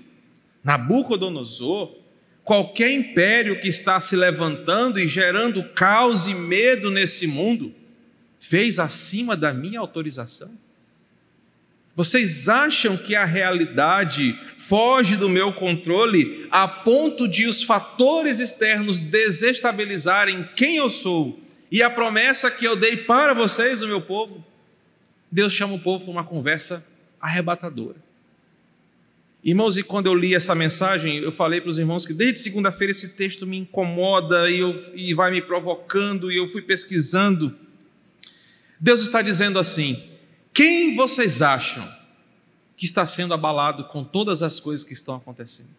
Nabucodonosor, 0.64 1.96
qualquer 2.44 2.92
império 2.92 3.62
que 3.62 3.68
está 3.68 4.00
se 4.00 4.16
levantando 4.16 5.00
e 5.00 5.08
gerando 5.08 5.64
caos 5.64 6.26
e 6.26 6.34
medo 6.34 6.90
nesse 6.90 7.28
mundo, 7.28 7.72
fez 8.48 8.80
acima 8.80 9.36
da 9.36 9.54
minha 9.54 9.80
autorização? 9.80 10.52
Vocês 11.96 12.50
acham 12.50 12.98
que 12.98 13.16
a 13.16 13.24
realidade 13.24 14.38
foge 14.58 15.16
do 15.16 15.30
meu 15.30 15.54
controle 15.54 16.48
a 16.52 16.68
ponto 16.68 17.28
de 17.28 17.46
os 17.46 17.64
fatores 17.64 18.40
externos 18.40 19.00
desestabilizarem 19.00 20.48
quem 20.56 20.76
eu 20.76 20.90
sou 20.90 21.40
e 21.72 21.82
a 21.82 21.90
promessa 21.90 22.52
que 22.52 22.66
eu 22.66 22.76
dei 22.76 22.98
para 22.98 23.34
vocês, 23.34 23.82
o 23.82 23.88
meu 23.88 24.02
povo? 24.02 24.46
Deus 25.32 25.54
chama 25.54 25.76
o 25.76 25.80
povo 25.80 26.06
para 26.06 26.12
uma 26.12 26.24
conversa 26.24 26.86
arrebatadora. 27.20 27.98
Irmãos, 29.44 29.78
e 29.78 29.84
quando 29.84 30.08
eu 30.08 30.16
li 30.16 30.34
essa 30.34 30.56
mensagem, 30.56 31.18
eu 31.18 31.32
falei 31.32 31.62
para 31.62 31.70
os 31.70 31.78
irmãos 31.78 32.06
que 32.06 32.14
desde 32.14 32.40
segunda-feira 32.40 32.92
esse 32.92 33.10
texto 33.10 33.46
me 33.46 33.58
incomoda 33.58 34.50
e, 34.50 34.60
eu, 34.60 34.76
e 34.96 35.14
vai 35.14 35.30
me 35.30 35.42
provocando, 35.42 36.32
e 36.32 36.38
eu 36.38 36.48
fui 36.50 36.64
pesquisando. 36.64 37.56
Deus 38.86 39.02
está 39.02 39.24
dizendo 39.24 39.58
assim: 39.58 40.00
quem 40.54 40.96
vocês 40.96 41.42
acham 41.42 41.92
que 42.78 42.86
está 42.86 43.04
sendo 43.04 43.34
abalado 43.34 43.86
com 43.86 44.04
todas 44.04 44.44
as 44.44 44.60
coisas 44.60 44.86
que 44.86 44.94
estão 44.94 45.16
acontecendo? 45.16 45.72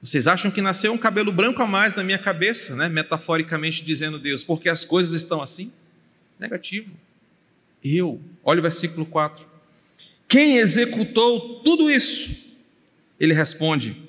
Vocês 0.00 0.28
acham 0.28 0.52
que 0.52 0.62
nasceu 0.62 0.92
um 0.92 0.96
cabelo 0.96 1.32
branco 1.32 1.60
a 1.60 1.66
mais 1.66 1.96
na 1.96 2.04
minha 2.04 2.18
cabeça, 2.18 2.76
né? 2.76 2.88
metaforicamente 2.88 3.84
dizendo 3.84 4.20
Deus, 4.20 4.44
porque 4.44 4.68
as 4.68 4.84
coisas 4.84 5.20
estão 5.20 5.42
assim? 5.42 5.72
Negativo. 6.38 6.92
Eu, 7.82 8.20
olha 8.44 8.60
o 8.60 8.62
versículo 8.62 9.04
4. 9.04 9.44
Quem 10.28 10.58
executou 10.58 11.58
tudo 11.64 11.90
isso? 11.90 12.36
Ele 13.18 13.34
responde: 13.34 14.00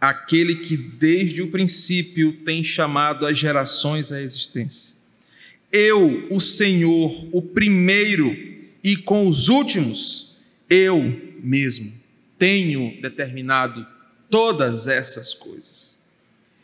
aquele 0.00 0.56
que 0.56 0.76
desde 0.76 1.40
o 1.40 1.52
princípio 1.52 2.32
tem 2.44 2.64
chamado 2.64 3.28
as 3.28 3.38
gerações 3.38 4.10
à 4.10 4.20
existência. 4.20 4.98
Eu, 5.72 6.26
o 6.30 6.40
Senhor, 6.40 7.28
o 7.32 7.40
primeiro 7.40 8.36
e 8.82 8.96
com 8.96 9.28
os 9.28 9.48
últimos, 9.48 10.36
eu 10.68 11.20
mesmo 11.42 11.92
tenho 12.38 13.00
determinado 13.00 13.86
todas 14.28 14.88
essas 14.88 15.34
coisas. 15.34 16.00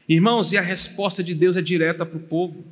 Irmãos, 0.09 0.53
e 0.53 0.59
a 0.59 0.63
resposta 0.63 1.23
de 1.23 1.35
Deus 1.35 1.57
é 1.57 1.63
direta 1.63 2.07
para 2.07 2.17
o 2.17 2.21
povo. 2.21 2.65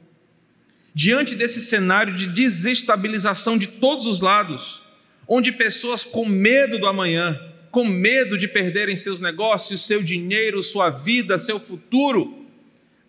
Diante 0.95 1.35
desse 1.35 1.61
cenário 1.61 2.15
de 2.15 2.29
desestabilização 2.29 3.59
de 3.59 3.67
todos 3.67 4.07
os 4.07 4.21
lados, 4.21 4.83
onde 5.29 5.51
pessoas 5.51 6.05
com 6.05 6.25
medo 6.25 6.79
do 6.79 6.87
amanhã, 6.87 7.39
com 7.71 7.85
medo 7.85 8.39
de 8.39 8.47
perderem 8.47 8.97
seus 8.97 9.21
negócios, 9.21 9.85
seu 9.85 10.03
dinheiro, 10.03 10.63
sua 10.63 10.91
vida, 10.91 11.39
seu 11.39 11.59
futuro, 11.59 12.47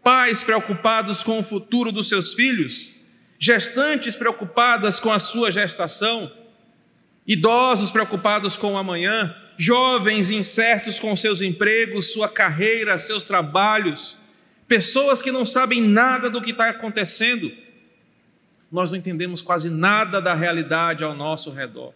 pais 0.04 0.42
preocupados 0.42 1.22
com 1.22 1.40
o 1.40 1.44
futuro 1.44 1.92
dos 1.92 2.10
seus 2.10 2.34
filhos, 2.34 2.95
gestantes 3.38 4.16
preocupadas 4.16 5.00
com 5.00 5.12
a 5.12 5.20
sua 5.20 5.52
gestação, 5.52 6.32
idosos 7.28 7.92
preocupados 7.92 8.56
com 8.56 8.74
o 8.74 8.78
amanhã, 8.78 9.36
jovens 9.58 10.30
incertos 10.30 11.00
com 11.00 11.16
seus 11.16 11.42
empregos, 11.42 12.12
sua 12.12 12.28
carreira, 12.28 12.98
seus 12.98 13.24
trabalhos, 13.24 14.18
pessoas 14.68 15.22
que 15.22 15.32
não 15.32 15.46
sabem 15.46 15.82
nada 15.82 16.30
do 16.30 16.42
que 16.42 16.52
está 16.52 16.70
acontecendo. 16.70 17.52
Nós 18.72 18.92
não 18.92 19.00
entendemos 19.00 19.42
quase 19.42 19.70
nada 19.70 20.22
da 20.22 20.34
realidade 20.34 21.04
ao 21.04 21.16
nosso 21.16 21.52
redor. 21.52 21.94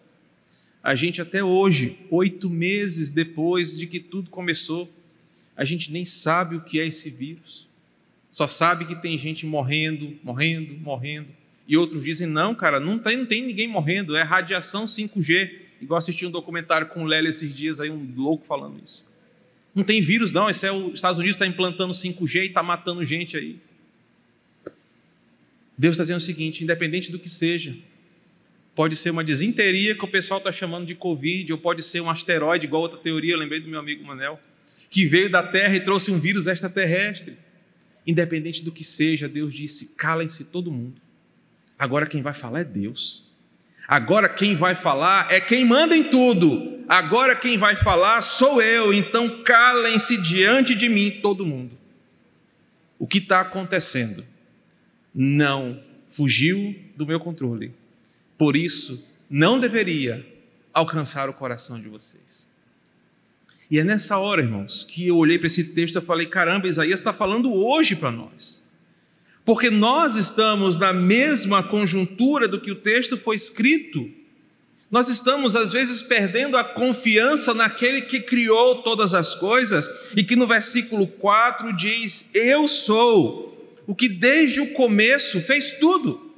A 0.81 0.96
gente 0.96 1.22
até 1.22 1.43
hoje, 1.43 2.00
oito 2.10 2.50
meses 2.50 3.12
depois 3.12 3.77
de 3.77 3.86
que 3.86 4.00
tudo 4.00 4.29
começou, 4.29 4.89
a 5.55 5.65
gente 5.65 5.91
nem 5.91 6.05
sabe 6.05 6.55
o 6.55 6.62
que 6.62 6.79
é 6.79 6.88
esse 6.88 7.10
vírus. 7.10 7.68
Só 8.31 8.48
sabe 8.48 8.86
que 8.86 8.95
tem 8.95 9.17
gente 9.17 9.45
morrendo, 9.45 10.17
morrendo, 10.24 10.75
morrendo. 10.75 11.29
E 11.67 11.77
outros 11.77 12.03
dizem, 12.03 12.27
não, 12.27 12.55
cara, 12.55 12.79
não 12.79 12.98
tem, 12.98 13.17
não 13.17 13.25
tem 13.25 13.45
ninguém 13.45 13.67
morrendo, 13.67 14.15
é 14.15 14.24
radiação 14.24 14.86
5G. 14.86 15.51
Igual 15.81 15.98
assisti 15.98 16.25
um 16.25 16.31
documentário 16.31 16.88
com 16.88 17.03
o 17.03 17.05
Lélio 17.05 17.29
esses 17.29 17.53
dias, 17.53 17.79
aí 17.79 17.89
um 17.89 18.13
louco 18.15 18.45
falando 18.45 18.81
isso. 18.83 19.07
Não 19.74 19.83
tem 19.83 20.01
vírus, 20.01 20.31
não. 20.31 20.50
Esse 20.50 20.65
é 20.65 20.71
os 20.71 20.95
Estados 20.95 21.19
Unidos 21.19 21.36
está 21.36 21.45
implantando 21.45 21.93
5G 21.93 22.36
e 22.41 22.45
está 22.48 22.63
matando 22.63 23.05
gente 23.05 23.38
aí. 23.38 23.57
Deus 25.77 25.93
está 25.93 26.03
dizendo 26.03 26.17
o 26.17 26.21
seguinte: 26.21 26.63
independente 26.63 27.12
do 27.12 27.17
que 27.17 27.29
seja, 27.29 27.75
pode 28.75 28.95
ser 28.95 29.12
uma 29.12 29.24
desinteria 29.24 29.95
que 29.95 30.03
o 30.03 30.07
pessoal 30.07 30.39
está 30.39 30.51
chamando 30.51 30.86
de 30.86 30.95
Covid, 30.95 31.51
ou 31.53 31.57
pode 31.57 31.83
ser 31.83 32.01
um 32.01 32.09
asteroide, 32.09 32.65
igual 32.65 32.81
outra 32.81 32.98
teoria, 32.98 33.33
eu 33.33 33.38
lembrei 33.38 33.59
do 33.59 33.69
meu 33.69 33.79
amigo 33.79 34.03
Manel, 34.03 34.39
que 34.89 35.05
veio 35.05 35.29
da 35.29 35.43
Terra 35.43 35.75
e 35.75 35.79
trouxe 35.79 36.12
um 36.12 36.19
vírus 36.19 36.48
extraterrestre. 36.48 37.38
Independente 38.10 38.63
do 38.63 38.72
que 38.72 38.84
seja, 38.84 39.30
Deus 39.30 39.54
disse: 39.54 39.94
calem-se 39.96 40.46
todo 40.46 40.72
mundo. 40.72 41.00
Agora 41.78 42.08
quem 42.08 42.24
vai 42.24 42.34
falar 42.34 42.62
é 42.62 42.63
Deus. 42.63 43.24
Agora 43.88 44.28
quem 44.28 44.56
vai 44.56 44.74
falar 44.74 45.32
é 45.32 45.39
quem 45.39 45.63
manda 45.63 45.96
em 45.96 46.10
tudo. 46.10 46.84
Agora 46.89 47.36
quem 47.36 47.56
vai 47.56 47.75
falar 47.75 48.20
sou 48.22 48.60
eu. 48.63 48.92
Então 48.92 49.44
calem-se 49.44 50.18
diante 50.18 50.74
de 50.74 50.89
mim 50.89 51.20
todo 51.22 51.46
mundo. 51.46 51.78
o 52.98 53.06
que 53.06 53.20
está 53.20 53.42
acontecendo 53.42 54.25
não 55.13 55.82
fugiu 56.10 56.75
do 56.98 57.06
meu 57.06 57.20
controle. 57.20 57.74
Por 58.38 58.56
isso, 58.56 59.08
não 59.30 59.60
deveria 59.60 60.25
alcançar 60.74 61.30
o 61.30 61.34
coração 61.34 61.80
de 61.80 61.88
vocês. 61.88 62.50
E 63.69 63.77
é 63.77 63.83
nessa 63.83 64.17
hora, 64.17 64.41
irmãos, 64.41 64.83
que 64.88 65.07
eu 65.07 65.17
olhei 65.17 65.38
para 65.38 65.47
esse 65.47 65.63
texto 65.63 65.99
e 65.99 66.01
falei: 66.01 66.25
caramba, 66.25 66.67
Isaías 66.67 66.99
está 66.99 67.13
falando 67.13 67.53
hoje 67.53 67.95
para 67.95 68.11
nós. 68.11 68.67
Porque 69.45 69.69
nós 69.69 70.15
estamos 70.15 70.75
na 70.75 70.91
mesma 70.91 71.63
conjuntura 71.63 72.47
do 72.47 72.59
que 72.59 72.71
o 72.71 72.75
texto 72.75 73.17
foi 73.17 73.35
escrito. 73.35 74.09
Nós 74.91 75.07
estamos, 75.07 75.55
às 75.55 75.71
vezes, 75.71 76.01
perdendo 76.01 76.57
a 76.57 76.63
confiança 76.63 77.53
naquele 77.53 78.01
que 78.01 78.19
criou 78.19 78.81
todas 78.81 79.13
as 79.13 79.35
coisas 79.35 79.88
e 80.15 80.23
que 80.23 80.35
no 80.35 80.47
versículo 80.47 81.05
4 81.05 81.75
diz: 81.75 82.27
Eu 82.33 82.67
sou 82.67 83.77
o 83.85 83.93
que 83.93 84.09
desde 84.09 84.61
o 84.61 84.73
começo 84.73 85.39
fez 85.41 85.71
tudo. 85.79 86.33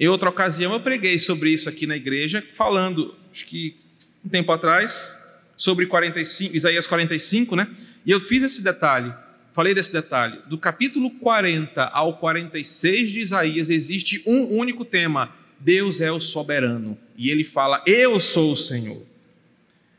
Em 0.00 0.06
outra 0.06 0.30
ocasião, 0.30 0.72
eu 0.72 0.80
preguei 0.80 1.18
sobre 1.18 1.50
isso 1.50 1.68
aqui 1.68 1.86
na 1.86 1.96
igreja, 1.96 2.46
falando, 2.54 3.14
acho 3.32 3.44
que 3.44 3.76
um 4.24 4.28
tempo 4.28 4.52
atrás, 4.52 5.12
sobre 5.58 5.86
45, 5.86 6.56
Isaías 6.56 6.86
45, 6.86 7.56
né? 7.56 7.68
E 8.06 8.12
eu 8.12 8.20
fiz 8.20 8.44
esse 8.44 8.62
detalhe, 8.62 9.12
falei 9.52 9.74
desse 9.74 9.92
detalhe. 9.92 10.40
Do 10.46 10.56
capítulo 10.56 11.10
40 11.10 11.82
ao 11.82 12.16
46 12.16 13.10
de 13.10 13.18
Isaías 13.18 13.68
existe 13.68 14.22
um 14.24 14.56
único 14.56 14.84
tema: 14.84 15.34
Deus 15.58 16.00
é 16.00 16.12
o 16.12 16.20
soberano. 16.20 16.96
E 17.16 17.28
ele 17.28 17.42
fala: 17.42 17.82
Eu 17.84 18.20
sou 18.20 18.52
o 18.52 18.56
Senhor. 18.56 19.04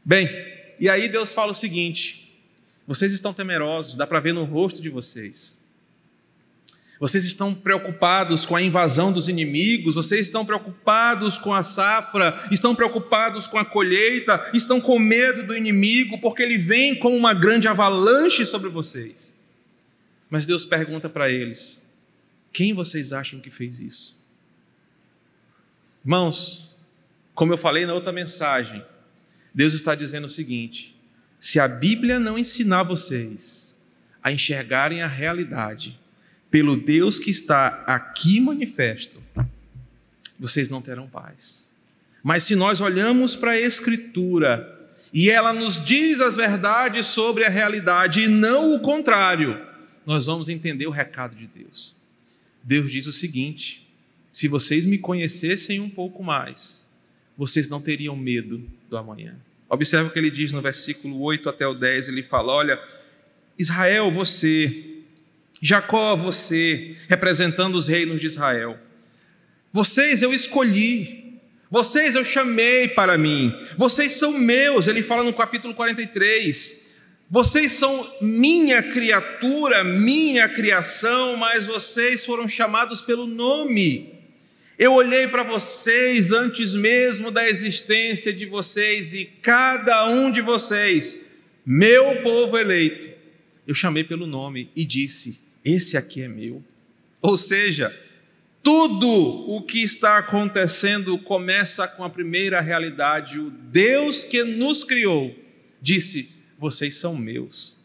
Bem, 0.03 0.29
e 0.79 0.87
aí 0.87 1.09
Deus 1.09 1.33
fala 1.33 1.51
o 1.51 1.55
seguinte: 1.55 2.41
Vocês 2.87 3.11
estão 3.11 3.33
temerosos, 3.33 3.97
dá 3.97 4.07
para 4.07 4.21
ver 4.21 4.33
no 4.33 4.45
rosto 4.45 4.81
de 4.81 4.89
vocês. 4.89 5.58
Vocês 6.99 7.23
estão 7.23 7.55
preocupados 7.55 8.45
com 8.45 8.57
a 8.57 8.61
invasão 8.61 9.11
dos 9.11 9.29
inimigos, 9.29 9.95
vocês 9.95 10.25
estão 10.25 10.45
preocupados 10.45 11.37
com 11.37 11.53
a 11.53 11.63
safra, 11.63 12.45
estão 12.51 12.75
preocupados 12.75 13.47
com 13.47 13.57
a 13.57 13.63
colheita, 13.63 14.49
estão 14.53 14.81
com 14.81 14.99
medo 14.99 15.43
do 15.43 15.55
inimigo, 15.55 16.19
porque 16.19 16.43
ele 16.43 16.57
vem 16.57 16.93
como 16.95 17.15
uma 17.15 17.33
grande 17.33 17.69
avalanche 17.69 18.45
sobre 18.45 18.69
vocês. 18.69 19.39
Mas 20.29 20.45
Deus 20.45 20.65
pergunta 20.65 21.07
para 21.07 21.29
eles: 21.29 21.81
quem 22.51 22.73
vocês 22.73 23.13
acham 23.13 23.39
que 23.39 23.49
fez 23.49 23.79
isso? 23.79 24.19
Irmãos, 26.03 26.75
como 27.33 27.53
eu 27.53 27.57
falei 27.57 27.85
na 27.85 27.93
outra 27.93 28.11
mensagem, 28.11 28.83
Deus 29.53 29.73
está 29.73 29.95
dizendo 29.95 30.25
o 30.25 30.29
seguinte: 30.29 30.93
se 31.39 31.61
a 31.61 31.67
Bíblia 31.67 32.19
não 32.19 32.37
ensinar 32.37 32.83
vocês 32.83 33.81
a 34.21 34.33
enxergarem 34.33 35.01
a 35.01 35.07
realidade, 35.07 35.97
pelo 36.49 36.75
Deus 36.75 37.19
que 37.19 37.29
está 37.29 37.83
aqui 37.85 38.39
manifesto, 38.39 39.21
vocês 40.39 40.69
não 40.69 40.81
terão 40.81 41.07
paz. 41.07 41.71
Mas 42.23 42.43
se 42.43 42.55
nós 42.55 42.81
olhamos 42.81 43.35
para 43.35 43.51
a 43.51 43.59
Escritura 43.59 44.77
e 45.13 45.29
ela 45.29 45.53
nos 45.53 45.83
diz 45.83 46.21
as 46.21 46.35
verdades 46.35 47.07
sobre 47.07 47.45
a 47.45 47.49
realidade 47.49 48.23
e 48.23 48.27
não 48.27 48.73
o 48.73 48.79
contrário, 48.79 49.59
nós 50.05 50.25
vamos 50.25 50.49
entender 50.49 50.87
o 50.87 50.91
recado 50.91 51.35
de 51.35 51.47
Deus. 51.47 51.95
Deus 52.63 52.91
diz 52.91 53.05
o 53.07 53.13
seguinte: 53.13 53.87
se 54.31 54.47
vocês 54.47 54.85
me 54.85 54.97
conhecessem 54.97 55.79
um 55.79 55.89
pouco 55.89 56.23
mais, 56.23 56.87
vocês 57.37 57.69
não 57.69 57.81
teriam 57.81 58.15
medo 58.15 58.61
do 58.89 58.97
amanhã. 58.97 59.35
Observe 59.69 60.09
o 60.09 60.11
que 60.11 60.19
ele 60.19 60.31
diz 60.31 60.51
no 60.51 60.61
versículo 60.61 61.21
8 61.21 61.47
até 61.47 61.67
o 61.67 61.73
10, 61.73 62.09
ele 62.09 62.23
fala: 62.23 62.53
Olha, 62.53 62.83
Israel, 63.57 64.11
você 64.11 64.88
Jacó, 65.61 66.15
você, 66.15 66.95
representando 67.07 67.75
os 67.75 67.87
reinos 67.87 68.21
de 68.21 68.27
Israel. 68.27 68.77
Vocês 69.71 70.21
eu 70.21 70.33
escolhi, 70.33 71.39
vocês 71.69 72.15
eu 72.15 72.23
chamei 72.23 72.87
para 72.87 73.17
mim, 73.17 73.53
vocês 73.77 74.13
são 74.13 74.31
meus, 74.31 74.87
ele 74.87 75.03
fala 75.03 75.23
no 75.23 75.33
capítulo 75.33 75.73
43. 75.73 76.87
Vocês 77.31 77.73
são 77.73 78.11
minha 78.19 78.81
criatura, 78.81 79.83
minha 79.83 80.49
criação, 80.49 81.35
mas 81.35 81.67
vocês 81.67 82.25
foram 82.25 82.49
chamados 82.49 83.01
pelo 83.01 83.27
nome. 83.27 84.15
Eu 84.79 84.93
olhei 84.93 85.27
para 85.27 85.43
vocês 85.43 86.31
antes 86.31 86.73
mesmo 86.73 87.29
da 87.29 87.47
existência 87.47 88.33
de 88.33 88.47
vocês 88.47 89.13
e 89.13 89.25
cada 89.25 90.07
um 90.07 90.31
de 90.31 90.41
vocês, 90.41 91.23
meu 91.63 92.23
povo 92.23 92.57
eleito, 92.57 93.09
eu 93.67 93.75
chamei 93.75 94.03
pelo 94.03 94.25
nome 94.25 94.71
e 94.75 94.83
disse: 94.83 95.48
esse 95.63 95.97
aqui 95.97 96.21
é 96.21 96.27
meu. 96.27 96.63
Ou 97.21 97.37
seja, 97.37 97.93
tudo 98.63 99.07
o 99.07 99.61
que 99.61 99.81
está 99.81 100.17
acontecendo 100.17 101.17
começa 101.17 101.87
com 101.87 102.03
a 102.03 102.09
primeira 102.09 102.61
realidade. 102.61 103.39
O 103.39 103.49
Deus 103.49 104.23
que 104.23 104.43
nos 104.43 104.83
criou 104.83 105.35
disse: 105.81 106.31
Vocês 106.57 106.97
são 106.97 107.15
meus. 107.15 107.77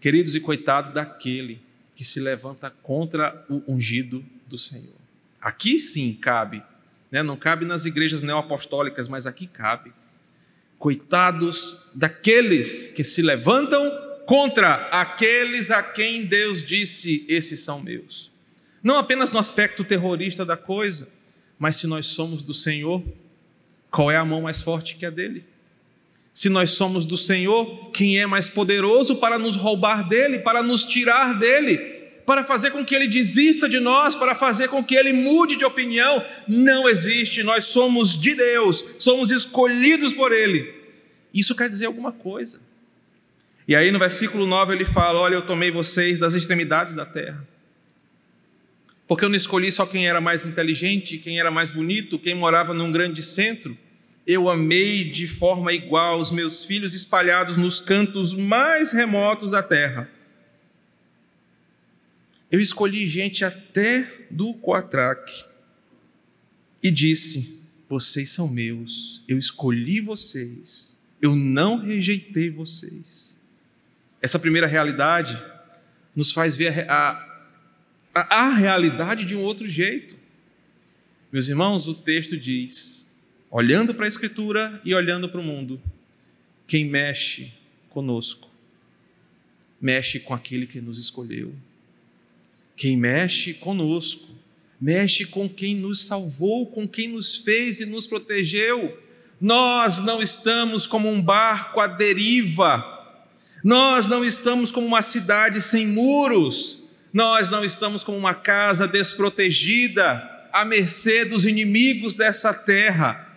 Queridos 0.00 0.34
e 0.34 0.40
coitados 0.40 0.92
daquele 0.92 1.60
que 1.94 2.04
se 2.04 2.18
levanta 2.18 2.70
contra 2.70 3.44
o 3.48 3.62
ungido 3.68 4.24
do 4.48 4.58
Senhor. 4.58 4.96
Aqui 5.40 5.78
sim 5.78 6.12
cabe, 6.14 6.62
né? 7.10 7.22
não 7.22 7.36
cabe 7.36 7.64
nas 7.64 7.84
igrejas 7.84 8.22
neoapostólicas, 8.22 9.06
mas 9.06 9.26
aqui 9.26 9.46
cabe. 9.46 9.92
Coitados 10.78 11.80
daqueles 11.94 12.88
que 12.88 13.04
se 13.04 13.22
levantam 13.22 13.80
contra 14.32 14.88
aqueles 14.90 15.70
a 15.70 15.82
quem 15.82 16.24
Deus 16.24 16.64
disse: 16.64 17.22
Esses 17.28 17.60
são 17.60 17.82
meus. 17.82 18.30
Não 18.82 18.96
apenas 18.96 19.30
no 19.30 19.38
aspecto 19.38 19.84
terrorista 19.84 20.42
da 20.42 20.56
coisa, 20.56 21.10
mas 21.58 21.76
se 21.76 21.86
nós 21.86 22.06
somos 22.06 22.42
do 22.42 22.54
Senhor, 22.54 23.04
qual 23.90 24.10
é 24.10 24.16
a 24.16 24.24
mão 24.24 24.40
mais 24.40 24.62
forte 24.62 24.96
que 24.96 25.04
a 25.04 25.10
dele? 25.10 25.44
Se 26.32 26.48
nós 26.48 26.70
somos 26.70 27.04
do 27.04 27.14
Senhor, 27.14 27.90
quem 27.90 28.20
é 28.20 28.26
mais 28.26 28.48
poderoso 28.48 29.16
para 29.16 29.38
nos 29.38 29.54
roubar 29.54 30.08
dele, 30.08 30.38
para 30.38 30.62
nos 30.62 30.82
tirar 30.82 31.38
dele, 31.38 31.76
para 32.24 32.42
fazer 32.42 32.70
com 32.70 32.82
que 32.82 32.94
ele 32.94 33.08
desista 33.08 33.68
de 33.68 33.80
nós, 33.80 34.14
para 34.14 34.34
fazer 34.34 34.68
com 34.68 34.82
que 34.82 34.94
ele 34.94 35.12
mude 35.12 35.56
de 35.56 35.66
opinião? 35.66 36.24
Não 36.48 36.88
existe. 36.88 37.42
Nós 37.42 37.66
somos 37.66 38.18
de 38.18 38.34
Deus, 38.34 38.82
somos 38.98 39.30
escolhidos 39.30 40.14
por 40.14 40.32
ele. 40.32 40.74
Isso 41.34 41.54
quer 41.54 41.68
dizer 41.68 41.84
alguma 41.84 42.12
coisa. 42.12 42.71
E 43.66 43.76
aí 43.76 43.90
no 43.90 43.98
versículo 43.98 44.46
9 44.46 44.74
ele 44.74 44.84
fala: 44.84 45.20
Olha, 45.20 45.34
eu 45.34 45.42
tomei 45.42 45.70
vocês 45.70 46.18
das 46.18 46.34
extremidades 46.34 46.94
da 46.94 47.06
terra. 47.06 47.46
Porque 49.06 49.24
eu 49.24 49.28
não 49.28 49.36
escolhi 49.36 49.70
só 49.70 49.84
quem 49.84 50.08
era 50.08 50.20
mais 50.20 50.46
inteligente, 50.46 51.18
quem 51.18 51.38
era 51.38 51.50
mais 51.50 51.70
bonito, 51.70 52.18
quem 52.18 52.34
morava 52.34 52.72
num 52.72 52.90
grande 52.90 53.22
centro. 53.22 53.76
Eu 54.26 54.48
amei 54.48 55.04
de 55.04 55.26
forma 55.26 55.72
igual 55.72 56.20
os 56.20 56.30
meus 56.30 56.64
filhos 56.64 56.94
espalhados 56.94 57.56
nos 57.56 57.80
cantos 57.80 58.34
mais 58.34 58.92
remotos 58.92 59.50
da 59.50 59.62
terra. 59.62 60.08
Eu 62.50 62.60
escolhi 62.60 63.06
gente 63.06 63.44
até 63.44 64.26
do 64.30 64.54
Coatraque 64.54 65.44
e 66.82 66.90
disse: 66.90 67.62
Vocês 67.88 68.30
são 68.30 68.48
meus, 68.48 69.22
eu 69.26 69.36
escolhi 69.36 70.00
vocês, 70.00 70.98
eu 71.20 71.34
não 71.34 71.78
rejeitei 71.78 72.50
vocês. 72.50 73.41
Essa 74.22 74.38
primeira 74.38 74.68
realidade 74.68 75.36
nos 76.14 76.30
faz 76.30 76.56
ver 76.56 76.88
a, 76.88 77.42
a, 78.14 78.46
a 78.46 78.54
realidade 78.54 79.24
de 79.24 79.34
um 79.34 79.42
outro 79.42 79.66
jeito. 79.66 80.14
Meus 81.32 81.48
irmãos, 81.48 81.88
o 81.88 81.94
texto 81.94 82.38
diz, 82.38 83.12
olhando 83.50 83.92
para 83.92 84.04
a 84.04 84.08
Escritura 84.08 84.80
e 84.84 84.94
olhando 84.94 85.28
para 85.28 85.40
o 85.40 85.44
mundo, 85.44 85.82
quem 86.68 86.84
mexe 86.84 87.52
conosco, 87.90 88.48
mexe 89.80 90.20
com 90.20 90.32
aquele 90.32 90.66
que 90.66 90.80
nos 90.80 90.98
escolheu. 90.98 91.52
Quem 92.76 92.96
mexe 92.96 93.54
conosco, 93.54 94.28
mexe 94.80 95.24
com 95.24 95.48
quem 95.48 95.74
nos 95.74 96.04
salvou, 96.04 96.66
com 96.66 96.86
quem 96.86 97.08
nos 97.08 97.36
fez 97.36 97.80
e 97.80 97.86
nos 97.86 98.06
protegeu. 98.06 99.00
Nós 99.40 100.00
não 100.00 100.22
estamos 100.22 100.86
como 100.86 101.10
um 101.10 101.20
barco 101.20 101.80
à 101.80 101.86
deriva, 101.86 102.91
nós 103.62 104.08
não 104.08 104.24
estamos 104.24 104.70
como 104.70 104.86
uma 104.86 105.02
cidade 105.02 105.60
sem 105.60 105.86
muros, 105.86 106.82
nós 107.12 107.50
não 107.50 107.64
estamos 107.64 108.02
como 108.02 108.18
uma 108.18 108.34
casa 108.34 108.88
desprotegida, 108.88 110.28
à 110.52 110.64
mercê 110.64 111.24
dos 111.24 111.44
inimigos 111.44 112.14
dessa 112.14 112.52
terra. 112.52 113.28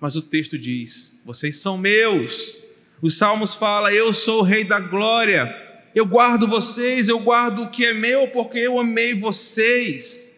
Mas 0.00 0.16
o 0.16 0.22
texto 0.22 0.58
diz: 0.58 1.20
vocês 1.24 1.56
são 1.58 1.78
meus. 1.78 2.56
Os 3.00 3.16
Salmos 3.16 3.54
fala: 3.54 3.92
eu 3.92 4.12
sou 4.12 4.40
o 4.40 4.44
Rei 4.44 4.64
da 4.64 4.78
Glória. 4.78 5.60
Eu 5.94 6.06
guardo 6.06 6.48
vocês, 6.48 7.08
eu 7.08 7.18
guardo 7.18 7.62
o 7.62 7.70
que 7.70 7.84
é 7.84 7.92
meu, 7.92 8.28
porque 8.28 8.58
eu 8.58 8.80
amei 8.80 9.12
vocês. 9.14 10.34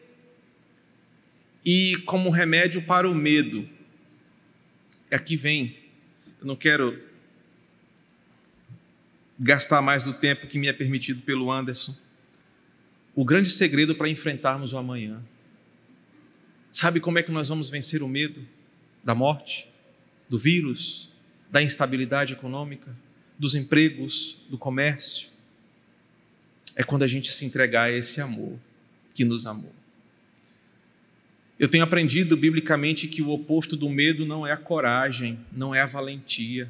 E 1.65 1.97
como 2.05 2.29
remédio 2.29 2.83
para 2.83 3.09
o 3.09 3.15
medo, 3.15 3.67
aqui 5.11 5.37
vem, 5.37 5.79
eu 6.41 6.47
não 6.47 6.57
quero 6.57 7.01
gastar 9.39 9.83
mais 9.83 10.05
do 10.05 10.13
tempo 10.15 10.47
que 10.47 10.59
me 10.59 10.69
é 10.69 10.73
permitido 10.73 11.23
pelo 11.23 11.51
Anderson. 11.51 11.95
o 13.17 13.25
grande 13.25 13.49
segredo 13.49 13.95
para 13.95 14.09
enfrentarmos 14.09 14.73
o 14.73 14.77
amanhã. 14.77 15.23
Sabe 16.73 16.99
como 16.99 17.17
é 17.17 17.23
que 17.23 17.31
nós 17.31 17.49
vamos 17.49 17.71
vencer 17.71 18.03
o 18.03 18.09
medo 18.09 18.45
da 19.05 19.15
morte, 19.15 19.69
do 20.29 20.37
vírus, 20.37 21.09
da 21.49 21.63
instabilidade 21.63 22.33
econômica, 22.33 22.91
dos 23.39 23.55
empregos, 23.55 24.43
do 24.51 24.59
comércio? 24.59 25.29
É 26.75 26.83
quando 26.83 27.05
a 27.05 27.07
gente 27.07 27.31
se 27.31 27.45
entregar 27.45 27.85
a 27.85 27.93
esse 27.93 28.21
amor 28.21 28.59
que 29.15 29.25
nos 29.25 29.47
amou. 29.47 29.73
Eu 31.57 31.69
tenho 31.69 31.85
aprendido 31.85 32.37
biblicamente 32.37 33.07
que 33.07 33.23
o 33.23 33.31
oposto 33.31 33.77
do 33.77 33.89
medo 33.89 34.27
não 34.27 34.45
é 34.45 34.51
a 34.51 34.57
coragem, 34.57 35.39
não 35.53 35.73
é 35.73 35.81
a 35.81 35.87
valentia. 35.87 36.69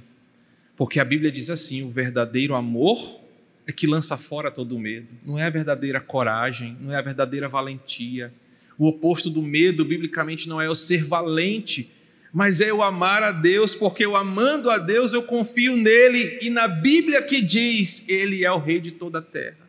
Porque 0.76 0.98
a 1.00 1.04
Bíblia 1.04 1.30
diz 1.30 1.50
assim: 1.50 1.82
o 1.82 1.90
verdadeiro 1.90 2.54
amor 2.54 3.20
é 3.66 3.72
que 3.72 3.86
lança 3.86 4.16
fora 4.16 4.50
todo 4.50 4.76
o 4.76 4.78
medo. 4.78 5.08
Não 5.24 5.38
é 5.38 5.44
a 5.44 5.50
verdadeira 5.50 6.00
coragem, 6.00 6.76
não 6.80 6.92
é 6.92 6.96
a 6.96 7.02
verdadeira 7.02 7.48
valentia. 7.48 8.32
O 8.76 8.86
oposto 8.86 9.30
do 9.30 9.40
medo, 9.40 9.84
biblicamente, 9.84 10.48
não 10.48 10.60
é 10.60 10.68
o 10.68 10.74
ser 10.74 11.04
valente, 11.04 11.90
mas 12.32 12.60
é 12.60 12.72
o 12.72 12.82
amar 12.82 13.22
a 13.22 13.30
Deus, 13.30 13.74
porque 13.74 14.04
eu 14.04 14.16
amando 14.16 14.68
a 14.68 14.76
Deus, 14.76 15.12
eu 15.12 15.22
confio 15.22 15.76
nele, 15.76 16.40
e 16.42 16.50
na 16.50 16.66
Bíblia 16.66 17.22
que 17.22 17.40
diz, 17.40 18.04
ele 18.08 18.44
é 18.44 18.50
o 18.50 18.58
rei 18.58 18.80
de 18.80 18.90
toda 18.90 19.20
a 19.20 19.22
terra. 19.22 19.64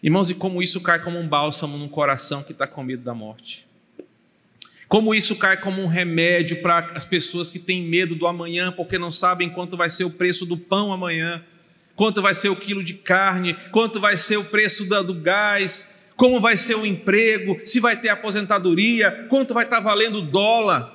Irmãos, 0.00 0.30
e 0.30 0.34
como 0.34 0.62
isso 0.62 0.80
cai 0.80 1.02
como 1.02 1.18
um 1.18 1.26
bálsamo 1.26 1.76
num 1.76 1.88
coração 1.88 2.44
que 2.44 2.52
está 2.52 2.66
com 2.66 2.84
medo 2.84 3.02
da 3.02 3.12
morte. 3.12 3.66
Como 4.90 5.14
isso 5.14 5.36
cai 5.36 5.56
como 5.56 5.80
um 5.80 5.86
remédio 5.86 6.60
para 6.62 6.90
as 6.96 7.04
pessoas 7.04 7.48
que 7.48 7.60
têm 7.60 7.80
medo 7.80 8.16
do 8.16 8.26
amanhã, 8.26 8.72
porque 8.72 8.98
não 8.98 9.12
sabem 9.12 9.48
quanto 9.48 9.76
vai 9.76 9.88
ser 9.88 10.02
o 10.02 10.10
preço 10.10 10.44
do 10.44 10.58
pão 10.58 10.92
amanhã, 10.92 11.44
quanto 11.94 12.20
vai 12.20 12.34
ser 12.34 12.48
o 12.48 12.56
quilo 12.56 12.82
de 12.82 12.94
carne, 12.94 13.56
quanto 13.70 14.00
vai 14.00 14.16
ser 14.16 14.36
o 14.36 14.46
preço 14.46 14.84
do 14.84 15.14
gás, 15.14 15.96
como 16.16 16.40
vai 16.40 16.56
ser 16.56 16.74
o 16.74 16.84
emprego, 16.84 17.60
se 17.64 17.78
vai 17.78 18.00
ter 18.00 18.08
aposentadoria, 18.08 19.28
quanto 19.28 19.54
vai 19.54 19.62
estar 19.62 19.78
valendo 19.78 20.18
o 20.18 20.22
dólar. 20.22 20.92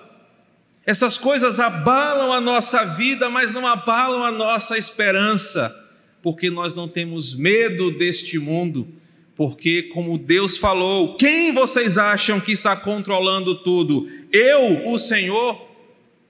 Essas 0.86 1.18
coisas 1.18 1.58
abalam 1.58 2.34
a 2.34 2.42
nossa 2.42 2.84
vida, 2.84 3.30
mas 3.30 3.50
não 3.50 3.66
abalam 3.66 4.26
a 4.26 4.32
nossa 4.32 4.78
esperança, 4.78 5.74
porque 6.22 6.50
nós 6.50 6.74
não 6.74 6.90
temos 6.90 7.34
medo 7.34 7.92
deste 7.92 8.38
mundo, 8.40 8.90
porque, 9.36 9.84
como 9.84 10.18
Deus 10.18 10.58
falou, 10.58 11.18
quem 11.18 11.52
vocês 11.52 11.98
acham 11.98 12.40
que 12.40 12.54
está 12.54 12.76
controlando 12.76 13.56
tudo? 13.56 14.10
Eu, 14.32 14.88
o 14.88 14.98
Senhor, 14.98 15.70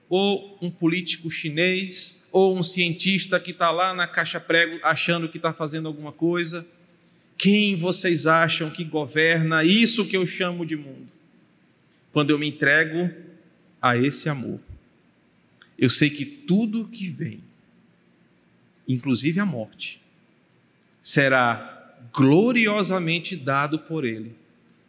ou 0.10 0.58
um 0.60 0.72
político 0.72 1.30
chinês, 1.30 2.28
ou 2.32 2.58
um 2.58 2.64
cientista 2.64 3.40
que 3.40 3.52
está 3.52 3.70
lá 3.70 3.94
na 3.94 4.08
caixa 4.08 4.40
prego 4.40 4.80
achando 4.84 5.30
que 5.30 5.38
está 5.38 5.54
fazendo 5.54 5.88
alguma 5.88 6.12
coisa? 6.12 6.66
Quem 7.38 7.76
vocês 7.76 8.26
acham 8.26 8.72
que 8.72 8.84
governa 8.84 9.64
isso 9.64 10.06
que 10.06 10.18
eu 10.18 10.26
chamo 10.26 10.66
de 10.66 10.76
mundo? 10.76 11.08
Quando 12.12 12.32
eu 12.32 12.40
me 12.40 12.48
entrego 12.48 13.14
a 13.82 13.96
esse 13.96 14.30
amor, 14.30 14.60
eu 15.78 15.90
sei 15.90 16.10
que 16.10 16.26
tudo 16.26 16.88
que 16.88 17.08
vem, 17.08 17.44
inclusive 18.88 19.40
a 19.40 19.46
morte, 19.46 20.02
será 21.02 21.75
gloriosamente 22.14 23.36
dado 23.36 23.80
por 23.80 24.06
Ele 24.06 24.36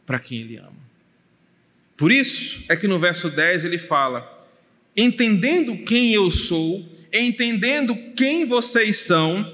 para 0.05 0.19
quem 0.19 0.41
Ele 0.41 0.57
ama. 0.57 0.87
Por 1.97 2.13
isso 2.13 2.65
é 2.69 2.77
que 2.77 2.87
no 2.87 2.99
verso 2.99 3.31
10 3.31 3.65
ele 3.65 3.79
fala: 3.79 4.47
entendendo 4.97 5.77
quem 5.85 6.13
eu 6.13 6.31
sou, 6.31 6.87
entendendo 7.13 7.97
quem 8.15 8.45
vocês 8.45 8.99
são, 8.99 9.45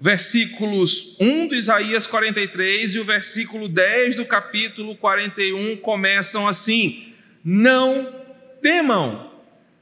versículos 0.00 1.16
1 1.18 1.48
de 1.48 1.56
Isaías 1.56 2.06
43 2.06 2.94
e 2.94 2.98
o 2.98 3.04
versículo 3.04 3.68
10 3.68 4.16
do 4.16 4.24
capítulo 4.24 4.96
41 4.96 5.78
começam 5.78 6.46
assim: 6.46 7.12
Não 7.42 8.14
temam, 8.60 9.32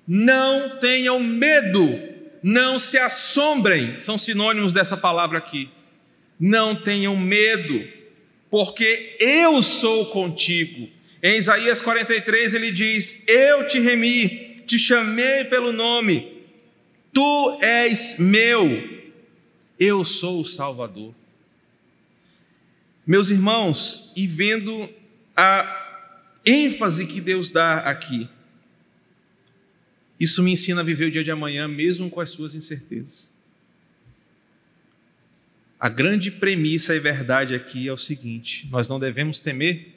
não 0.07 0.79
tenham 0.79 1.19
medo, 1.19 1.99
não 2.43 2.79
se 2.79 2.97
assombrem, 2.99 3.99
são 3.99 4.17
sinônimos 4.17 4.73
dessa 4.73 4.97
palavra 4.97 5.39
aqui. 5.39 5.69
Não 6.39 6.75
tenham 6.75 7.17
medo, 7.17 7.87
porque 8.51 9.17
eu 9.19 9.63
sou 9.63 10.07
contigo. 10.07 10.89
Em 11.23 11.37
Isaías 11.37 11.81
43 11.81 12.55
ele 12.55 12.71
diz: 12.71 13.23
Eu 13.27 13.67
te 13.67 13.79
remi, 13.79 14.63
te 14.67 14.79
chamei 14.79 15.45
pelo 15.45 15.73
nome, 15.73 16.43
tu 17.13 17.59
és 17.63 18.17
meu 18.19 18.97
eu 19.79 20.05
sou 20.05 20.41
o 20.41 20.45
Salvador. 20.45 21.15
Meus 23.07 23.31
irmãos, 23.31 24.13
e 24.17 24.27
vendo 24.27 24.89
a 25.37 26.39
ênfase 26.45 27.07
que 27.07 27.21
Deus 27.21 27.51
dá 27.51 27.79
aqui, 27.81 28.29
isso 30.19 30.43
me 30.43 30.53
ensina 30.53 30.81
a 30.81 30.85
viver 30.85 31.07
o 31.07 31.11
dia 31.11 31.23
de 31.23 31.31
amanhã, 31.31 31.69
mesmo 31.69 32.11
com 32.11 32.21
as 32.21 32.31
suas 32.31 32.55
incertezas. 32.55 33.33
A 35.79 35.91
grande 35.91 36.31
premissa 36.31 36.95
e 36.95 36.99
verdade 36.99 37.55
aqui 37.55 37.87
é 37.87 37.93
o 37.93 37.99
seguinte: 37.99 38.67
nós 38.71 38.89
não 38.89 38.99
devemos 38.99 39.41
temer, 39.41 39.95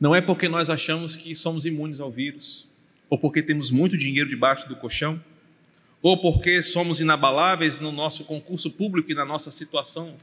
não 0.00 0.14
é 0.14 0.20
porque 0.20 0.48
nós 0.48 0.70
achamos 0.70 1.16
que 1.16 1.34
somos 1.34 1.66
imunes 1.66 1.98
ao 1.98 2.10
vírus, 2.10 2.66
ou 3.10 3.18
porque 3.18 3.42
temos 3.42 3.70
muito 3.70 3.96
dinheiro 3.96 4.30
debaixo 4.30 4.68
do 4.68 4.76
colchão, 4.76 5.22
ou 6.00 6.16
porque 6.20 6.62
somos 6.62 7.00
inabaláveis 7.00 7.78
no 7.78 7.90
nosso 7.90 8.24
concurso 8.24 8.70
público 8.70 9.10
e 9.10 9.14
na 9.14 9.24
nossa 9.24 9.50
situação 9.50 10.16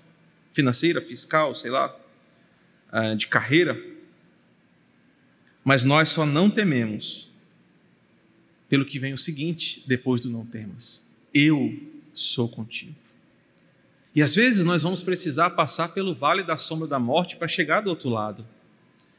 financeira, 0.53 1.01
fiscal, 1.01 1.53
sei 1.53 1.71
lá, 1.71 1.95
ah, 2.91 3.13
de 3.13 3.27
carreira. 3.27 3.81
Mas 5.63 5.83
nós 5.83 6.09
só 6.09 6.25
não 6.25 6.49
tememos 6.49 7.29
pelo 8.69 8.85
que 8.85 8.99
vem 8.99 9.13
o 9.13 9.17
seguinte, 9.17 9.83
depois 9.85 10.21
do 10.21 10.29
não 10.29 10.45
temas: 10.45 11.05
eu 11.33 11.77
sou 12.13 12.47
contigo. 12.47 13.08
E 14.15 14.21
às 14.21 14.33
vezes 14.33 14.63
nós 14.63 14.83
vamos 14.83 15.03
precisar 15.03 15.51
passar 15.51 15.89
pelo 15.89 16.13
vale 16.13 16.43
da 16.43 16.57
sombra 16.57 16.87
da 16.87 16.99
morte 16.99 17.35
para 17.35 17.47
chegar 17.47 17.81
do 17.81 17.89
outro 17.89 18.09
lado. 18.09 18.45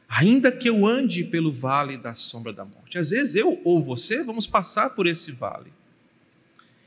Ainda 0.07 0.51
que 0.51 0.69
eu 0.69 0.85
ande 0.85 1.23
pelo 1.23 1.51
vale 1.51 1.97
da 1.97 2.13
sombra 2.13 2.51
da 2.51 2.65
morte. 2.65 2.97
Às 2.97 3.09
vezes 3.09 3.35
eu 3.35 3.61
ou 3.63 3.81
você 3.81 4.23
vamos 4.23 4.45
passar 4.45 4.89
por 4.89 5.07
esse 5.07 5.31
vale. 5.31 5.71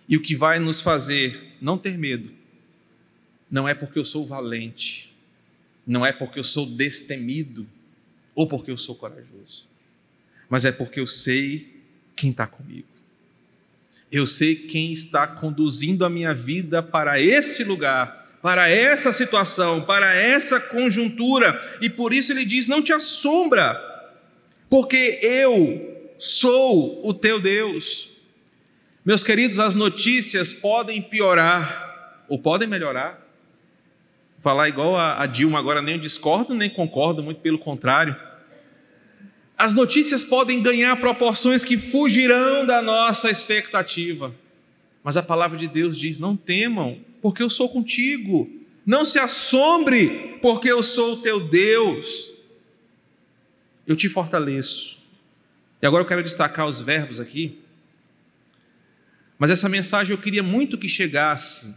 E 0.06 0.16
o 0.16 0.22
que 0.22 0.36
vai 0.36 0.58
nos 0.58 0.80
fazer 0.82 1.56
não 1.60 1.78
ter 1.78 1.96
medo, 1.96 2.30
não 3.50 3.66
é 3.66 3.74
porque 3.74 3.98
eu 3.98 4.04
sou 4.04 4.26
valente, 4.26 5.14
não 5.86 6.04
é 6.04 6.12
porque 6.12 6.38
eu 6.38 6.44
sou 6.44 6.66
destemido, 6.66 7.66
ou 8.34 8.46
porque 8.46 8.70
eu 8.70 8.76
sou 8.76 8.94
corajoso, 8.94 9.66
mas 10.48 10.64
é 10.64 10.72
porque 10.72 11.00
eu 11.00 11.06
sei 11.06 11.82
quem 12.16 12.30
está 12.30 12.46
comigo. 12.46 12.88
Eu 14.16 14.28
sei 14.28 14.54
quem 14.54 14.92
está 14.92 15.26
conduzindo 15.26 16.04
a 16.04 16.08
minha 16.08 16.32
vida 16.32 16.80
para 16.80 17.20
esse 17.20 17.64
lugar, 17.64 18.38
para 18.40 18.68
essa 18.68 19.12
situação, 19.12 19.82
para 19.82 20.14
essa 20.14 20.60
conjuntura, 20.60 21.60
e 21.80 21.90
por 21.90 22.12
isso 22.12 22.30
ele 22.30 22.44
diz: 22.44 22.68
não 22.68 22.80
te 22.80 22.92
assombra, 22.92 23.76
porque 24.70 25.18
eu 25.20 26.14
sou 26.16 27.04
o 27.04 27.12
teu 27.12 27.40
Deus. 27.40 28.08
Meus 29.04 29.24
queridos, 29.24 29.58
as 29.58 29.74
notícias 29.74 30.52
podem 30.52 31.02
piorar 31.02 32.24
ou 32.28 32.38
podem 32.38 32.68
melhorar. 32.68 33.20
Falar 34.40 34.68
igual 34.68 34.96
a, 34.96 35.26
Dilma 35.26 35.58
agora, 35.58 35.82
nem 35.82 35.98
discordo 35.98 36.54
nem 36.54 36.70
concordo, 36.70 37.20
muito 37.20 37.40
pelo 37.40 37.58
contrário. 37.58 38.14
As 39.56 39.72
notícias 39.72 40.24
podem 40.24 40.62
ganhar 40.62 40.96
proporções 40.96 41.64
que 41.64 41.78
fugirão 41.78 42.66
da 42.66 42.82
nossa 42.82 43.30
expectativa. 43.30 44.34
Mas 45.02 45.16
a 45.16 45.22
palavra 45.22 45.56
de 45.56 45.68
Deus 45.68 45.96
diz: 45.96 46.18
não 46.18 46.36
temam, 46.36 46.98
porque 47.22 47.42
eu 47.42 47.50
sou 47.50 47.68
contigo. 47.68 48.50
Não 48.84 49.04
se 49.04 49.18
assombre, 49.18 50.38
porque 50.42 50.70
eu 50.70 50.82
sou 50.82 51.14
o 51.14 51.16
teu 51.22 51.40
Deus. 51.40 52.32
Eu 53.86 53.96
te 53.96 54.08
fortaleço. 54.08 54.98
E 55.80 55.86
agora 55.86 56.02
eu 56.02 56.08
quero 56.08 56.22
destacar 56.22 56.66
os 56.66 56.80
verbos 56.80 57.20
aqui 57.20 57.64
mas 59.38 59.50
essa 59.50 59.68
mensagem 59.68 60.12
eu 60.14 60.18
queria 60.18 60.42
muito 60.42 60.78
que 60.78 60.88
chegasse 60.88 61.74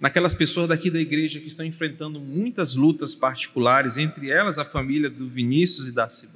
naquelas 0.00 0.34
pessoas 0.34 0.68
daqui 0.68 0.90
da 0.90 1.00
igreja 1.00 1.40
que 1.40 1.46
estão 1.46 1.64
enfrentando 1.64 2.20
muitas 2.20 2.74
lutas 2.74 3.14
particulares, 3.14 3.96
entre 3.96 4.30
elas 4.30 4.58
a 4.58 4.64
família 4.64 5.10
do 5.10 5.28
Vinícius 5.28 5.88
e 5.88 5.92
da 5.92 6.08
Cibele. 6.08 6.33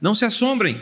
Não 0.00 0.14
se 0.14 0.24
assombrem, 0.24 0.80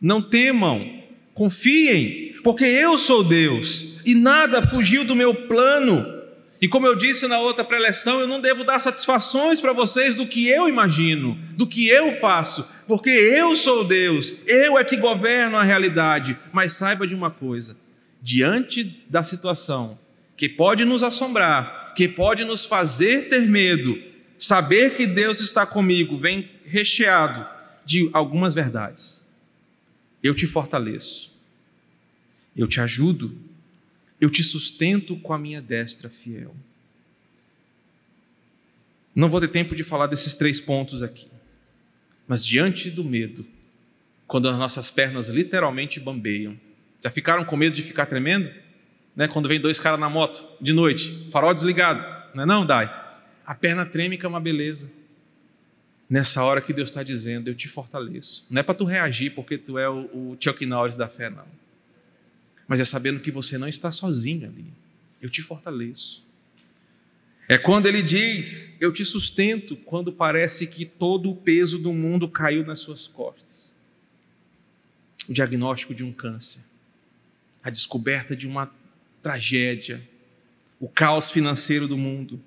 não 0.00 0.22
temam, 0.22 1.02
confiem, 1.32 2.34
porque 2.44 2.64
eu 2.64 2.96
sou 2.98 3.24
Deus 3.24 3.86
e 4.04 4.14
nada 4.14 4.66
fugiu 4.66 5.04
do 5.04 5.16
meu 5.16 5.34
plano. 5.34 6.06
E 6.60 6.68
como 6.68 6.86
eu 6.86 6.94
disse 6.94 7.26
na 7.26 7.38
outra 7.38 7.64
preleção, 7.64 8.20
eu 8.20 8.28
não 8.28 8.40
devo 8.40 8.64
dar 8.64 8.78
satisfações 8.78 9.60
para 9.60 9.72
vocês 9.72 10.14
do 10.14 10.26
que 10.26 10.48
eu 10.48 10.68
imagino, 10.68 11.38
do 11.56 11.66
que 11.66 11.88
eu 11.88 12.16
faço, 12.20 12.68
porque 12.86 13.10
eu 13.10 13.56
sou 13.56 13.84
Deus, 13.84 14.36
eu 14.46 14.78
é 14.78 14.84
que 14.84 14.96
governo 14.96 15.56
a 15.56 15.62
realidade. 15.62 16.38
Mas 16.52 16.72
saiba 16.72 17.06
de 17.06 17.14
uma 17.14 17.30
coisa: 17.30 17.76
diante 18.22 19.02
da 19.08 19.22
situação 19.22 19.98
que 20.36 20.48
pode 20.48 20.84
nos 20.84 21.02
assombrar, 21.02 21.92
que 21.96 22.08
pode 22.08 22.44
nos 22.44 22.64
fazer 22.64 23.28
ter 23.28 23.42
medo, 23.42 23.98
saber 24.38 24.96
que 24.96 25.06
Deus 25.06 25.40
está 25.40 25.66
comigo, 25.66 26.16
vem 26.16 26.48
recheado 26.64 27.53
de 27.84 28.08
algumas 28.12 28.54
verdades. 28.54 29.24
Eu 30.22 30.34
te 30.34 30.46
fortaleço, 30.46 31.32
eu 32.56 32.66
te 32.66 32.80
ajudo, 32.80 33.36
eu 34.20 34.30
te 34.30 34.42
sustento 34.42 35.16
com 35.16 35.32
a 35.32 35.38
minha 35.38 35.60
destra 35.60 36.08
fiel. 36.08 36.54
Não 39.14 39.28
vou 39.28 39.40
ter 39.40 39.48
tempo 39.48 39.76
de 39.76 39.84
falar 39.84 40.06
desses 40.06 40.34
três 40.34 40.60
pontos 40.60 41.02
aqui, 41.02 41.28
mas 42.26 42.44
diante 42.44 42.90
do 42.90 43.04
medo, 43.04 43.46
quando 44.26 44.48
as 44.48 44.56
nossas 44.56 44.90
pernas 44.90 45.28
literalmente 45.28 46.00
bambeiam, 46.00 46.58
já 47.02 47.10
ficaram 47.10 47.44
com 47.44 47.56
medo 47.56 47.76
de 47.76 47.82
ficar 47.82 48.06
tremendo? 48.06 48.50
Né? 49.14 49.28
Quando 49.28 49.48
vem 49.48 49.60
dois 49.60 49.78
caras 49.78 50.00
na 50.00 50.08
moto 50.08 50.44
de 50.60 50.72
noite, 50.72 51.28
farol 51.30 51.54
desligado, 51.54 52.02
não 52.34 52.42
é 52.42 52.46
não, 52.46 52.66
Dai? 52.66 52.86
A 53.46 53.54
perna 53.54 53.84
treme 53.84 54.16
que 54.16 54.24
é 54.24 54.28
uma 54.28 54.40
beleza. 54.40 54.90
Nessa 56.14 56.44
hora 56.44 56.60
que 56.60 56.72
Deus 56.72 56.90
está 56.90 57.02
dizendo, 57.02 57.48
eu 57.48 57.56
te 57.56 57.66
fortaleço. 57.66 58.46
Não 58.48 58.60
é 58.60 58.62
para 58.62 58.76
tu 58.76 58.84
reagir 58.84 59.34
porque 59.34 59.58
tu 59.58 59.76
é 59.76 59.90
o, 59.90 60.04
o 60.14 60.36
Chuck 60.38 60.64
Norris 60.64 60.94
da 60.94 61.08
fé, 61.08 61.28
não. 61.28 61.44
Mas 62.68 62.78
é 62.78 62.84
sabendo 62.84 63.18
que 63.18 63.32
você 63.32 63.58
não 63.58 63.66
está 63.66 63.90
sozinho 63.90 64.46
ali. 64.46 64.64
Eu 65.20 65.28
te 65.28 65.42
fortaleço. 65.42 66.24
É 67.48 67.58
quando 67.58 67.86
ele 67.86 68.00
diz: 68.00 68.72
Eu 68.78 68.92
te 68.92 69.04
sustento, 69.04 69.74
quando 69.74 70.12
parece 70.12 70.68
que 70.68 70.84
todo 70.84 71.32
o 71.32 71.34
peso 71.34 71.80
do 71.80 71.92
mundo 71.92 72.28
caiu 72.28 72.64
nas 72.64 72.78
suas 72.78 73.08
costas. 73.08 73.74
O 75.28 75.32
diagnóstico 75.32 75.92
de 75.92 76.04
um 76.04 76.12
câncer, 76.12 76.62
a 77.60 77.70
descoberta 77.70 78.36
de 78.36 78.46
uma 78.46 78.72
tragédia, 79.20 80.00
o 80.78 80.88
caos 80.88 81.32
financeiro 81.32 81.88
do 81.88 81.98
mundo, 81.98 82.40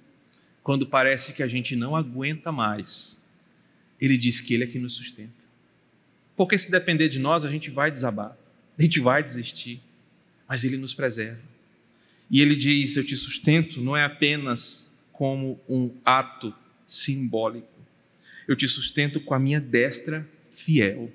quando 0.64 0.88
parece 0.88 1.34
que 1.34 1.44
a 1.44 1.50
gente 1.50 1.76
não 1.76 1.98
aguenta 1.98 2.50
mais, 2.50 3.17
ele 4.00 4.18
diz 4.18 4.40
que 4.40 4.54
ele 4.54 4.64
é 4.64 4.68
que 4.68 4.80
nos 4.80 4.94
sustenta. 4.94 5.34
Porque 6.36 6.58
se 6.58 6.70
depender 6.70 7.10
de 7.10 7.20
nós, 7.20 7.44
a 7.44 7.50
gente 7.50 7.70
vai 7.70 7.90
desabar, 7.90 8.38
a 8.78 8.82
gente 8.82 9.00
vai 9.00 9.24
desistir, 9.24 9.82
mas 10.48 10.64
ele 10.64 10.78
nos 10.78 10.94
preserva. 10.94 11.42
E 12.30 12.42
ele 12.42 12.56
diz: 12.56 12.96
Eu 12.96 13.06
te 13.06 13.18
sustento, 13.18 13.82
não 13.82 13.98
é 13.98 14.04
apenas 14.04 14.96
como 15.12 15.60
um 15.68 15.92
ato 16.06 16.54
simbólico. 16.86 17.68
Eu 18.48 18.56
te 18.56 18.68
sustento 18.68 19.20
com 19.20 19.34
a 19.34 19.40
minha 19.40 19.60
destra 19.60 20.28
fiel. 20.52 21.12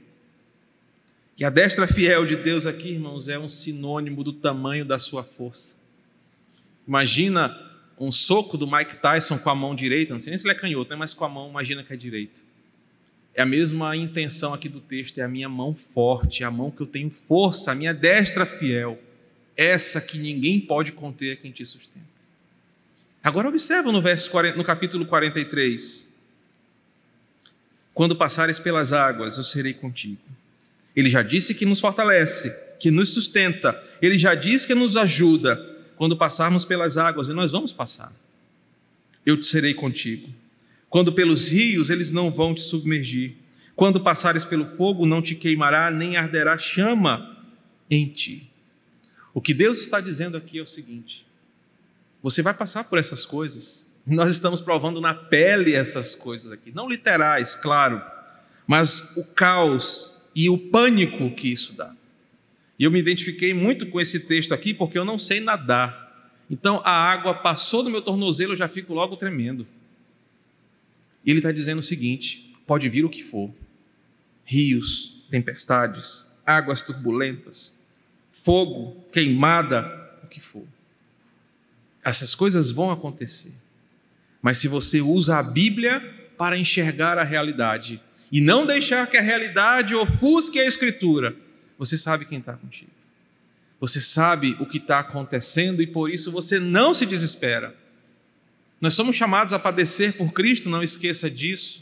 E 1.39 1.45
a 1.45 1.51
destra 1.51 1.87
fiel 1.87 2.27
de 2.27 2.37
Deus 2.37 2.67
aqui, 2.67 2.91
irmãos, 2.91 3.29
é 3.29 3.39
um 3.39 3.49
sinônimo 3.49 4.23
do 4.23 4.33
tamanho 4.33 4.85
da 4.85 4.99
sua 4.99 5.25
força. 5.25 5.75
Imagina 6.87 7.59
um 7.99 8.11
soco 8.11 8.59
do 8.59 8.71
Mike 8.71 8.97
Tyson 8.97 9.39
com 9.39 9.49
a 9.49 9.55
mão 9.55 9.75
direita, 9.75 10.13
não 10.13 10.21
sei 10.21 10.31
nem 10.31 10.39
se 10.39 10.45
ele 10.45 10.53
é 10.53 10.59
canhoto, 10.59 10.91
né? 10.91 10.97
mas 10.97 11.15
com 11.15 11.25
a 11.25 11.29
mão, 11.29 11.49
imagina 11.49 11.83
que 11.83 11.93
é 11.93 11.97
direita. 11.97 12.41
É 13.35 13.43
a 13.43 13.47
mesma 13.47 13.97
intenção 13.97 14.53
aqui 14.53 14.69
do 14.69 14.81
texto, 14.81 15.19
é 15.19 15.23
a 15.23 15.29
minha 15.29 15.49
mão 15.49 15.75
forte, 15.75 16.43
é 16.43 16.47
a 16.47 16.51
mão 16.51 16.71
que 16.71 16.83
eu 16.83 16.87
tenho 16.87 17.11
força, 17.11 17.73
a 17.73 17.75
minha 17.75 17.95
destra 17.95 18.45
fiel, 18.45 19.01
essa 19.57 20.01
que 20.01 20.19
ninguém 20.19 20.61
pode 20.61 20.93
conter 20.93 21.33
é 21.33 21.37
quem 21.37 21.51
te 21.51 21.65
sustenta. 21.65 22.13
Agora 23.23 23.49
observa 23.49 23.93
no, 23.93 24.03
verso 24.03 24.31
40, 24.31 24.57
no 24.57 24.65
capítulo 24.65 25.07
43. 25.07 26.13
Quando 27.95 28.17
passares 28.17 28.59
pelas 28.59 28.93
águas, 28.93 29.39
eu 29.39 29.45
serei 29.45 29.75
contigo. 29.75 30.21
Ele 30.95 31.09
já 31.09 31.23
disse 31.23 31.55
que 31.55 31.65
nos 31.65 31.81
fortalece, 31.81 32.55
que 32.81 32.91
nos 32.91 33.15
sustenta. 33.15 33.81
Ele 34.01 34.19
já 34.19 34.35
disse 34.35 34.67
que 34.67 34.75
nos 34.75 34.97
ajuda 34.97 35.57
quando 35.97 36.17
passarmos 36.17 36.65
pelas 36.65 36.97
águas, 36.97 37.29
e 37.29 37.33
nós 37.33 37.53
vamos 37.53 37.73
passar. 37.73 38.13
Eu 39.25 39.41
serei 39.43 39.73
contigo. 39.73 40.29
Quando 40.93 41.11
pelos 41.11 41.49
rios, 41.49 41.89
eles 41.89 42.13
não 42.13 42.31
vão 42.31 42.53
te 42.53 42.61
submergir. 42.61 43.37
Quando 43.75 44.03
passares 44.03 44.45
pelo 44.45 44.67
fogo, 44.67 45.07
não 45.07 45.23
te 45.23 45.35
queimará, 45.35 45.91
nem 45.91 46.19
arderá 46.19 46.59
chama 46.59 47.35
em 47.91 48.07
ti. 48.09 48.51
O 49.33 49.41
que 49.41 49.55
Deus 49.55 49.81
está 49.81 50.03
dizendo 50.03 50.37
aqui 50.37 50.59
é 50.59 50.63
o 50.63 50.67
seguinte: 50.67 51.25
você 52.23 52.43
vai 52.43 52.53
passar 52.53 52.85
por 52.85 52.99
essas 52.99 53.25
coisas. 53.25 53.91
Nós 54.07 54.31
estamos 54.33 54.61
provando 54.61 55.01
na 55.01 55.15
pele 55.15 55.75
essas 55.75 56.15
coisas 56.15 56.53
aqui, 56.53 56.71
não 56.75 56.91
literais, 56.91 57.55
claro, 57.55 58.03
mas 58.67 59.17
o 59.17 59.25
caos 59.25 60.29
e 60.35 60.51
o 60.51 60.59
pânico 60.59 61.35
que 61.35 61.51
isso 61.51 61.73
dá. 61.73 61.95
E 62.79 62.85
eu 62.85 62.91
me 62.91 62.99
identifiquei 62.99 63.55
muito 63.55 63.87
com 63.87 63.99
esse 63.99 64.21
texto 64.21 64.53
aqui 64.53 64.75
porque 64.75 64.99
eu 64.99 65.07
não 65.07 65.19
sei 65.19 65.41
nadar. 65.41 66.37
Então 66.51 66.83
a 66.85 66.91
água 66.91 67.33
passou 67.33 67.83
do 67.83 67.89
meu 67.89 68.03
tornozelo, 68.03 68.53
eu 68.53 68.57
já 68.59 68.69
fico 68.69 68.93
logo 68.93 69.17
tremendo. 69.17 69.67
E 71.25 71.31
ele 71.31 71.39
está 71.39 71.53
dizendo 71.53 71.79
o 71.79 71.83
seguinte: 71.83 72.55
pode 72.67 72.89
vir 72.89 73.05
o 73.05 73.11
que 73.11 73.23
for, 73.23 73.53
rios, 74.45 75.25
tempestades, 75.31 76.27
águas 76.45 76.83
turbulentas, 76.83 77.83
fogo, 78.45 79.05
queimada, 79.13 79.87
o 80.23 80.27
que 80.27 80.41
for. 80.41 80.67
Essas 82.05 82.35
coisas 82.35 82.71
vão 82.71 82.91
acontecer. 82.91 83.55
Mas 84.41 84.59
se 84.59 84.67
você 84.67 85.01
usa 85.01 85.39
a 85.39 85.43
Bíblia 85.43 86.01
para 86.37 86.59
enxergar 86.59 87.17
a 87.17 87.23
realidade 87.23 88.01
e 88.31 88.41
não 88.41 88.67
deixar 88.67 89.07
que 89.07 89.17
a 89.17 89.23
realidade 89.23 89.95
ofusque 89.95 90.59
a 90.59 90.67
Escritura, 90.67 91.37
você 91.79 91.97
sabe 91.97 92.25
quem 92.25 92.39
está 92.39 92.55
contigo. 92.55 92.91
Você 93.79 94.01
sabe 94.01 94.57
o 94.61 94.67
que 94.67 94.79
está 94.79 95.01
acontecendo 95.01 95.83
e 95.83 95.87
por 95.87 96.11
isso 96.11 96.31
você 96.31 96.59
não 96.59 96.95
se 96.95 97.05
desespera. 97.05 97.77
Nós 98.83 98.95
somos 98.95 99.15
chamados 99.15 99.55
a 99.55 99.61
padecer 99.61 100.17
por 100.17 100.33
Cristo, 100.33 100.69
não 100.69 100.83
esqueça 100.83 101.31
disso. 101.31 101.81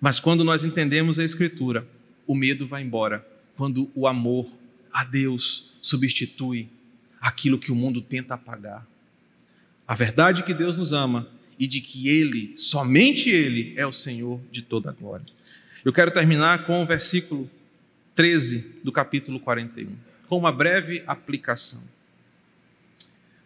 Mas 0.00 0.20
quando 0.20 0.44
nós 0.44 0.64
entendemos 0.64 1.18
a 1.18 1.24
Escritura, 1.24 1.84
o 2.28 2.34
medo 2.36 2.64
vai 2.64 2.80
embora. 2.80 3.26
Quando 3.56 3.90
o 3.92 4.06
amor 4.06 4.46
a 4.92 5.02
Deus 5.02 5.72
substitui 5.82 6.68
aquilo 7.20 7.58
que 7.58 7.72
o 7.72 7.74
mundo 7.74 8.00
tenta 8.00 8.34
apagar. 8.34 8.86
A 9.86 9.96
verdade 9.96 10.42
é 10.42 10.44
que 10.44 10.54
Deus 10.54 10.76
nos 10.76 10.92
ama 10.92 11.28
e 11.58 11.66
de 11.66 11.80
que 11.80 12.08
Ele, 12.08 12.56
somente 12.56 13.28
Ele, 13.28 13.74
é 13.76 13.84
o 13.84 13.92
Senhor 13.92 14.40
de 14.52 14.62
toda 14.62 14.90
a 14.90 14.92
glória. 14.92 15.26
Eu 15.84 15.92
quero 15.92 16.12
terminar 16.12 16.66
com 16.66 16.84
o 16.84 16.86
versículo 16.86 17.50
13 18.14 18.78
do 18.84 18.92
capítulo 18.92 19.40
41, 19.40 19.88
com 20.28 20.38
uma 20.38 20.52
breve 20.52 21.02
aplicação. 21.04 21.82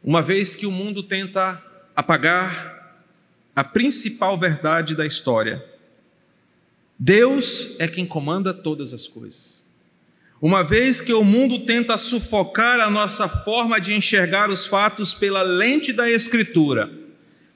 Uma 0.05 0.21
vez 0.21 0.55
que 0.55 0.67
o 0.67 0.71
mundo 0.71 1.03
tenta 1.03 1.65
apagar 1.99 3.11
a 3.57 3.65
principal 3.65 4.39
verdade 4.39 4.95
da 4.95 5.05
história, 5.05 5.65
Deus 6.97 7.75
é 7.81 7.89
quem 7.89 8.07
comanda 8.07 8.55
todas 8.55 8.95
as 8.95 9.09
coisas. 9.09 9.67
Uma 10.41 10.63
vez 10.63 11.01
que 11.01 11.13
o 11.13 11.25
mundo 11.25 11.59
tenta 11.67 11.99
sufocar 11.99 12.79
a 12.79 12.89
nossa 12.89 13.29
forma 13.29 13.81
de 13.81 13.95
enxergar 13.95 14.49
os 14.49 14.65
fatos 14.65 15.13
pela 15.13 15.43
lente 15.43 15.93
da 15.93 16.09
Escritura, 16.09 16.89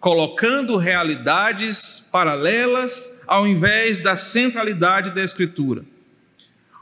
colocando 0.00 0.76
realidades 0.76 2.08
paralelas 2.10 3.16
ao 3.28 3.46
invés 3.46 4.00
da 4.00 4.16
centralidade 4.16 5.14
da 5.14 5.22
Escritura. 5.22 5.84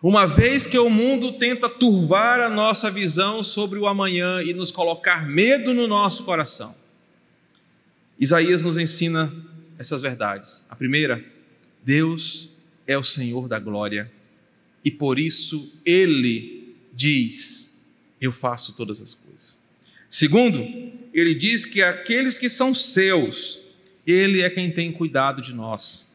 Uma 0.02 0.26
vez 0.26 0.66
que 0.66 0.78
o 0.78 0.88
mundo 0.88 1.32
tenta 1.32 1.68
turvar 1.68 2.40
a 2.40 2.48
nossa 2.48 2.90
visão 2.90 3.42
sobre 3.42 3.78
o 3.78 3.86
amanhã 3.86 4.42
e 4.42 4.54
nos 4.54 4.70
colocar 4.70 5.28
medo 5.28 5.74
no 5.74 5.86
nosso 5.86 6.24
coração, 6.24 6.79
Isaías 8.20 8.64
nos 8.64 8.76
ensina 8.76 9.32
essas 9.78 10.02
verdades. 10.02 10.64
A 10.68 10.76
primeira, 10.76 11.24
Deus 11.82 12.50
é 12.86 12.98
o 12.98 13.02
Senhor 13.02 13.48
da 13.48 13.58
glória 13.58 14.12
e 14.84 14.90
por 14.90 15.18
isso 15.18 15.72
ele 15.84 16.74
diz: 16.92 17.82
Eu 18.20 18.30
faço 18.30 18.74
todas 18.76 19.00
as 19.00 19.14
coisas. 19.14 19.58
Segundo, 20.08 20.58
ele 21.14 21.34
diz 21.34 21.64
que 21.64 21.82
aqueles 21.82 22.36
que 22.36 22.50
são 22.50 22.74
seus, 22.74 23.58
ele 24.06 24.42
é 24.42 24.50
quem 24.50 24.70
tem 24.70 24.92
cuidado 24.92 25.40
de 25.40 25.54
nós. 25.54 26.14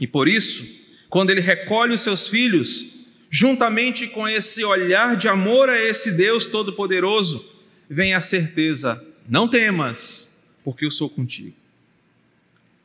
E 0.00 0.06
por 0.06 0.26
isso, 0.26 0.66
quando 1.08 1.30
ele 1.30 1.40
recolhe 1.40 1.94
os 1.94 2.00
seus 2.00 2.26
filhos, 2.26 2.94
juntamente 3.30 4.06
com 4.06 4.26
esse 4.28 4.64
olhar 4.64 5.16
de 5.16 5.28
amor 5.28 5.68
a 5.68 5.80
esse 5.80 6.12
Deus 6.12 6.46
Todo-Poderoso, 6.46 7.44
vem 7.88 8.14
a 8.14 8.20
certeza: 8.20 9.04
não 9.28 9.46
temas, 9.46 10.29
porque 10.70 10.84
eu 10.84 10.90
sou 10.92 11.10
contigo. 11.10 11.52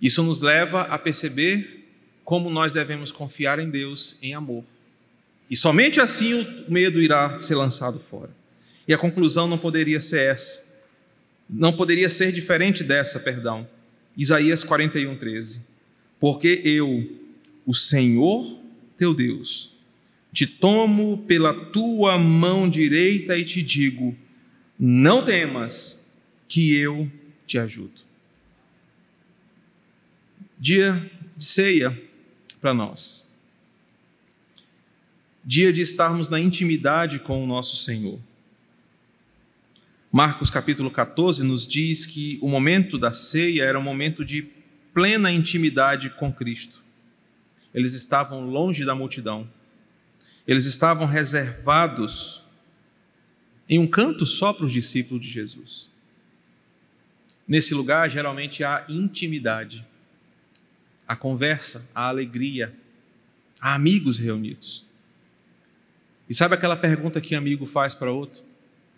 Isso 0.01 0.23
nos 0.23 0.41
leva 0.41 0.81
a 0.81 0.97
perceber 0.97 1.85
como 2.23 2.49
nós 2.49 2.73
devemos 2.73 3.11
confiar 3.11 3.59
em 3.59 3.69
Deus 3.69 4.17
em 4.23 4.33
amor. 4.33 4.63
E 5.51 5.55
somente 5.55 6.01
assim 6.01 6.33
o 6.33 6.71
medo 6.71 6.99
irá 6.99 7.37
ser 7.37 7.53
lançado 7.53 7.99
fora. 7.99 8.31
E 8.87 8.93
a 8.93 8.97
conclusão 8.97 9.47
não 9.47 9.59
poderia 9.59 9.99
ser 9.99 10.31
essa. 10.33 10.75
Não 11.47 11.73
poderia 11.73 12.09
ser 12.09 12.31
diferente 12.31 12.83
dessa, 12.83 13.19
perdão. 13.19 13.67
Isaías 14.17 14.63
41, 14.63 15.15
13. 15.15 15.61
Porque 16.19 16.63
eu, 16.65 17.07
o 17.67 17.73
Senhor 17.75 18.59
teu 18.97 19.13
Deus, 19.13 19.71
te 20.33 20.47
tomo 20.47 21.19
pela 21.27 21.53
tua 21.53 22.17
mão 22.17 22.67
direita 22.67 23.37
e 23.37 23.45
te 23.45 23.61
digo: 23.61 24.17
não 24.79 25.23
temas, 25.23 26.11
que 26.47 26.75
eu 26.75 27.11
te 27.45 27.57
ajudo. 27.57 28.01
Dia 30.57 31.11
de 31.35 31.43
ceia 31.43 32.01
para 32.61 32.73
nós. 32.73 33.29
Dia 35.43 35.71
de 35.71 35.81
estarmos 35.81 36.29
na 36.29 36.39
intimidade 36.39 37.19
com 37.19 37.43
o 37.43 37.47
nosso 37.47 37.77
Senhor. 37.77 38.19
Marcos 40.11 40.49
capítulo 40.49 40.89
14 40.89 41.43
nos 41.43 41.67
diz 41.67 42.05
que 42.05 42.39
o 42.41 42.47
momento 42.47 42.97
da 42.97 43.11
ceia 43.11 43.63
era 43.63 43.77
um 43.77 43.83
momento 43.83 44.23
de 44.23 44.49
plena 44.93 45.29
intimidade 45.29 46.09
com 46.09 46.31
Cristo. 46.31 46.81
Eles 47.73 47.93
estavam 47.93 48.49
longe 48.49 48.85
da 48.85 48.95
multidão. 48.95 49.47
Eles 50.47 50.65
estavam 50.65 51.05
reservados 51.05 52.41
em 53.67 53.77
um 53.77 53.85
canto 53.85 54.25
só 54.25 54.53
para 54.53 54.65
os 54.65 54.71
discípulos 54.71 55.21
de 55.21 55.29
Jesus. 55.29 55.89
Nesse 57.47 57.73
lugar, 57.73 58.09
geralmente 58.09 58.63
há 58.63 58.85
intimidade, 58.89 59.85
a 61.07 61.15
conversa, 61.15 61.89
a 61.93 62.07
alegria, 62.07 62.73
há 63.59 63.75
amigos 63.75 64.17
reunidos. 64.17 64.85
E 66.27 66.33
sabe 66.33 66.55
aquela 66.55 66.75
pergunta 66.75 67.21
que 67.21 67.35
amigo 67.35 67.65
faz 67.65 67.93
para 67.93 68.11
outro? 68.11 68.43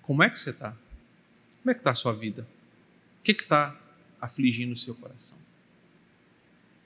Como 0.01 0.23
é 0.23 0.29
que 0.29 0.39
você 0.39 0.51
está? 0.51 0.71
Como 1.61 1.71
é 1.71 1.73
que 1.73 1.81
está 1.81 1.91
a 1.91 1.95
sua 1.95 2.13
vida? 2.13 2.47
O 3.19 3.23
que 3.23 3.33
está 3.33 3.77
afligindo 4.21 4.73
o 4.73 4.77
seu 4.77 4.95
coração? 4.95 5.37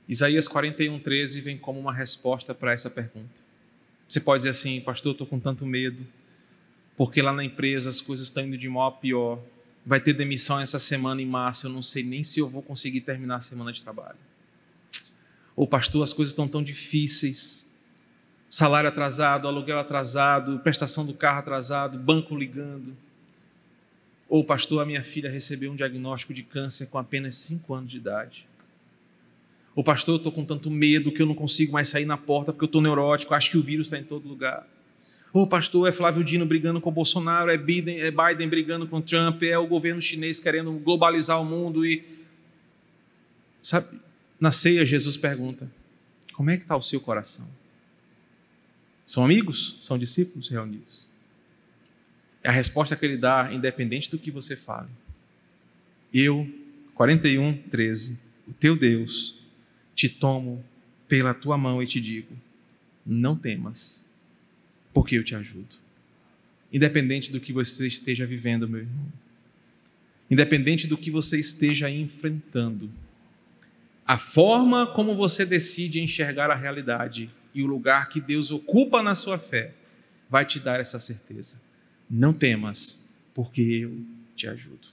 Isaías 0.07 0.47
41, 0.47 0.99
13 0.99 1.41
vem 1.41 1.57
como 1.57 1.79
uma 1.79 1.93
resposta 1.93 2.53
para 2.55 2.73
essa 2.73 2.89
pergunta. 2.89 3.41
Você 4.09 4.19
pode 4.19 4.39
dizer 4.39 4.49
assim, 4.49 4.81
pastor, 4.81 5.13
estou 5.13 5.27
com 5.27 5.39
tanto 5.39 5.65
medo, 5.65 6.05
porque 6.97 7.21
lá 7.21 7.31
na 7.31 7.43
empresa 7.43 7.89
as 7.89 8.01
coisas 8.01 8.27
estão 8.27 8.43
indo 8.43 8.57
de 8.57 8.67
mal 8.67 8.87
a 8.87 8.91
pior. 8.91 9.39
Vai 9.85 9.99
ter 9.99 10.13
demissão 10.13 10.59
essa 10.59 10.77
semana 10.77 11.21
em 11.21 11.25
março, 11.25 11.67
eu 11.67 11.71
não 11.71 11.81
sei 11.81 12.03
nem 12.03 12.23
se 12.23 12.39
eu 12.39 12.47
vou 12.47 12.61
conseguir 12.61 13.01
terminar 13.01 13.37
a 13.37 13.41
semana 13.41 13.73
de 13.73 13.81
trabalho. 13.81 14.17
Ou, 15.55 15.67
pastor, 15.67 16.03
as 16.03 16.13
coisas 16.13 16.31
estão 16.31 16.47
tão 16.47 16.63
difíceis. 16.63 17.69
Salário 18.49 18.87
atrasado, 18.87 19.47
aluguel 19.47 19.79
atrasado, 19.79 20.59
prestação 20.59 21.05
do 21.05 21.13
carro 21.13 21.39
atrasado, 21.39 21.97
banco 21.97 22.35
ligando. 22.35 22.95
Ou, 24.29 24.43
pastor, 24.43 24.81
a 24.81 24.85
minha 24.85 25.03
filha 25.03 25.29
recebeu 25.29 25.71
um 25.71 25.75
diagnóstico 25.75 26.33
de 26.33 26.43
câncer 26.43 26.87
com 26.87 26.97
apenas 26.97 27.35
5 27.35 27.73
anos 27.73 27.91
de 27.91 27.97
idade. 27.97 28.47
Ou, 29.75 29.83
pastor, 29.83 30.15
eu 30.15 30.17
estou 30.17 30.31
com 30.31 30.45
tanto 30.45 30.69
medo 30.69 31.11
que 31.11 31.21
eu 31.21 31.25
não 31.25 31.35
consigo 31.35 31.73
mais 31.73 31.89
sair 31.89 32.05
na 32.05 32.17
porta 32.17 32.51
porque 32.51 32.63
eu 32.63 32.67
estou 32.67 32.81
neurótico, 32.81 33.33
acho 33.33 33.51
que 33.51 33.57
o 33.57 33.63
vírus 33.63 33.87
está 33.87 33.97
em 33.97 34.03
todo 34.03 34.27
lugar. 34.27 34.67
Ou, 35.33 35.47
pastor, 35.47 35.87
é 35.87 35.91
Flávio 35.91 36.23
Dino 36.23 36.45
brigando 36.45 36.81
com 36.81 36.91
Bolsonaro, 36.91 37.49
é 37.49 37.57
Biden, 37.57 37.99
é 37.99 38.11
Biden 38.11 38.49
brigando 38.49 38.85
com 38.85 38.99
Trump, 38.99 39.41
é 39.43 39.57
o 39.57 39.65
governo 39.65 40.01
chinês 40.01 40.39
querendo 40.39 40.71
globalizar 40.73 41.41
o 41.41 41.45
mundo 41.45 41.85
e. 41.85 42.03
Sabe, 43.61 43.99
na 44.39 44.51
ceia, 44.51 44.85
Jesus 44.85 45.15
pergunta: 45.15 45.71
como 46.33 46.49
é 46.49 46.57
que 46.57 46.63
está 46.63 46.75
o 46.75 46.81
seu 46.81 46.99
coração? 46.99 47.47
São 49.05 49.23
amigos? 49.23 49.77
São 49.81 49.97
discípulos 49.97 50.49
reunidos? 50.49 51.09
É 52.43 52.49
a 52.49 52.51
resposta 52.51 52.95
que 52.95 53.05
ele 53.05 53.17
dá, 53.17 53.49
independente 53.53 54.09
do 54.09 54.17
que 54.17 54.31
você 54.31 54.55
fale. 54.55 54.89
Eu, 56.13 56.49
41, 56.95 57.57
13, 57.69 58.19
o 58.47 58.53
teu 58.53 58.75
Deus, 58.75 59.35
te 59.95 60.09
tomo 60.09 60.63
pela 61.07 61.33
tua 61.33 61.57
mão 61.57 61.81
e 61.81 61.85
te 61.85 62.01
digo: 62.01 62.35
não 63.05 63.35
temas, 63.35 64.05
porque 64.93 65.17
eu 65.17 65.23
te 65.23 65.35
ajudo. 65.35 65.75
Independente 66.71 67.31
do 67.31 67.39
que 67.39 67.51
você 67.51 67.87
esteja 67.87 68.25
vivendo, 68.25 68.67
meu 68.67 68.81
irmão. 68.81 69.11
Independente 70.29 70.87
do 70.87 70.97
que 70.97 71.11
você 71.11 71.37
esteja 71.37 71.89
enfrentando. 71.89 72.89
A 74.05 74.17
forma 74.17 74.87
como 74.87 75.15
você 75.15 75.45
decide 75.45 75.99
enxergar 75.99 76.49
a 76.49 76.55
realidade 76.55 77.29
e 77.53 77.61
o 77.61 77.67
lugar 77.67 78.09
que 78.09 78.21
Deus 78.21 78.51
ocupa 78.51 79.03
na 79.03 79.15
sua 79.15 79.37
fé 79.37 79.73
vai 80.29 80.45
te 80.45 80.59
dar 80.59 80.79
essa 80.79 80.99
certeza. 80.99 81.61
Não 82.09 82.33
temas, 82.33 83.09
porque 83.33 83.61
eu 83.61 84.05
te 84.35 84.47
ajudo. 84.47 84.87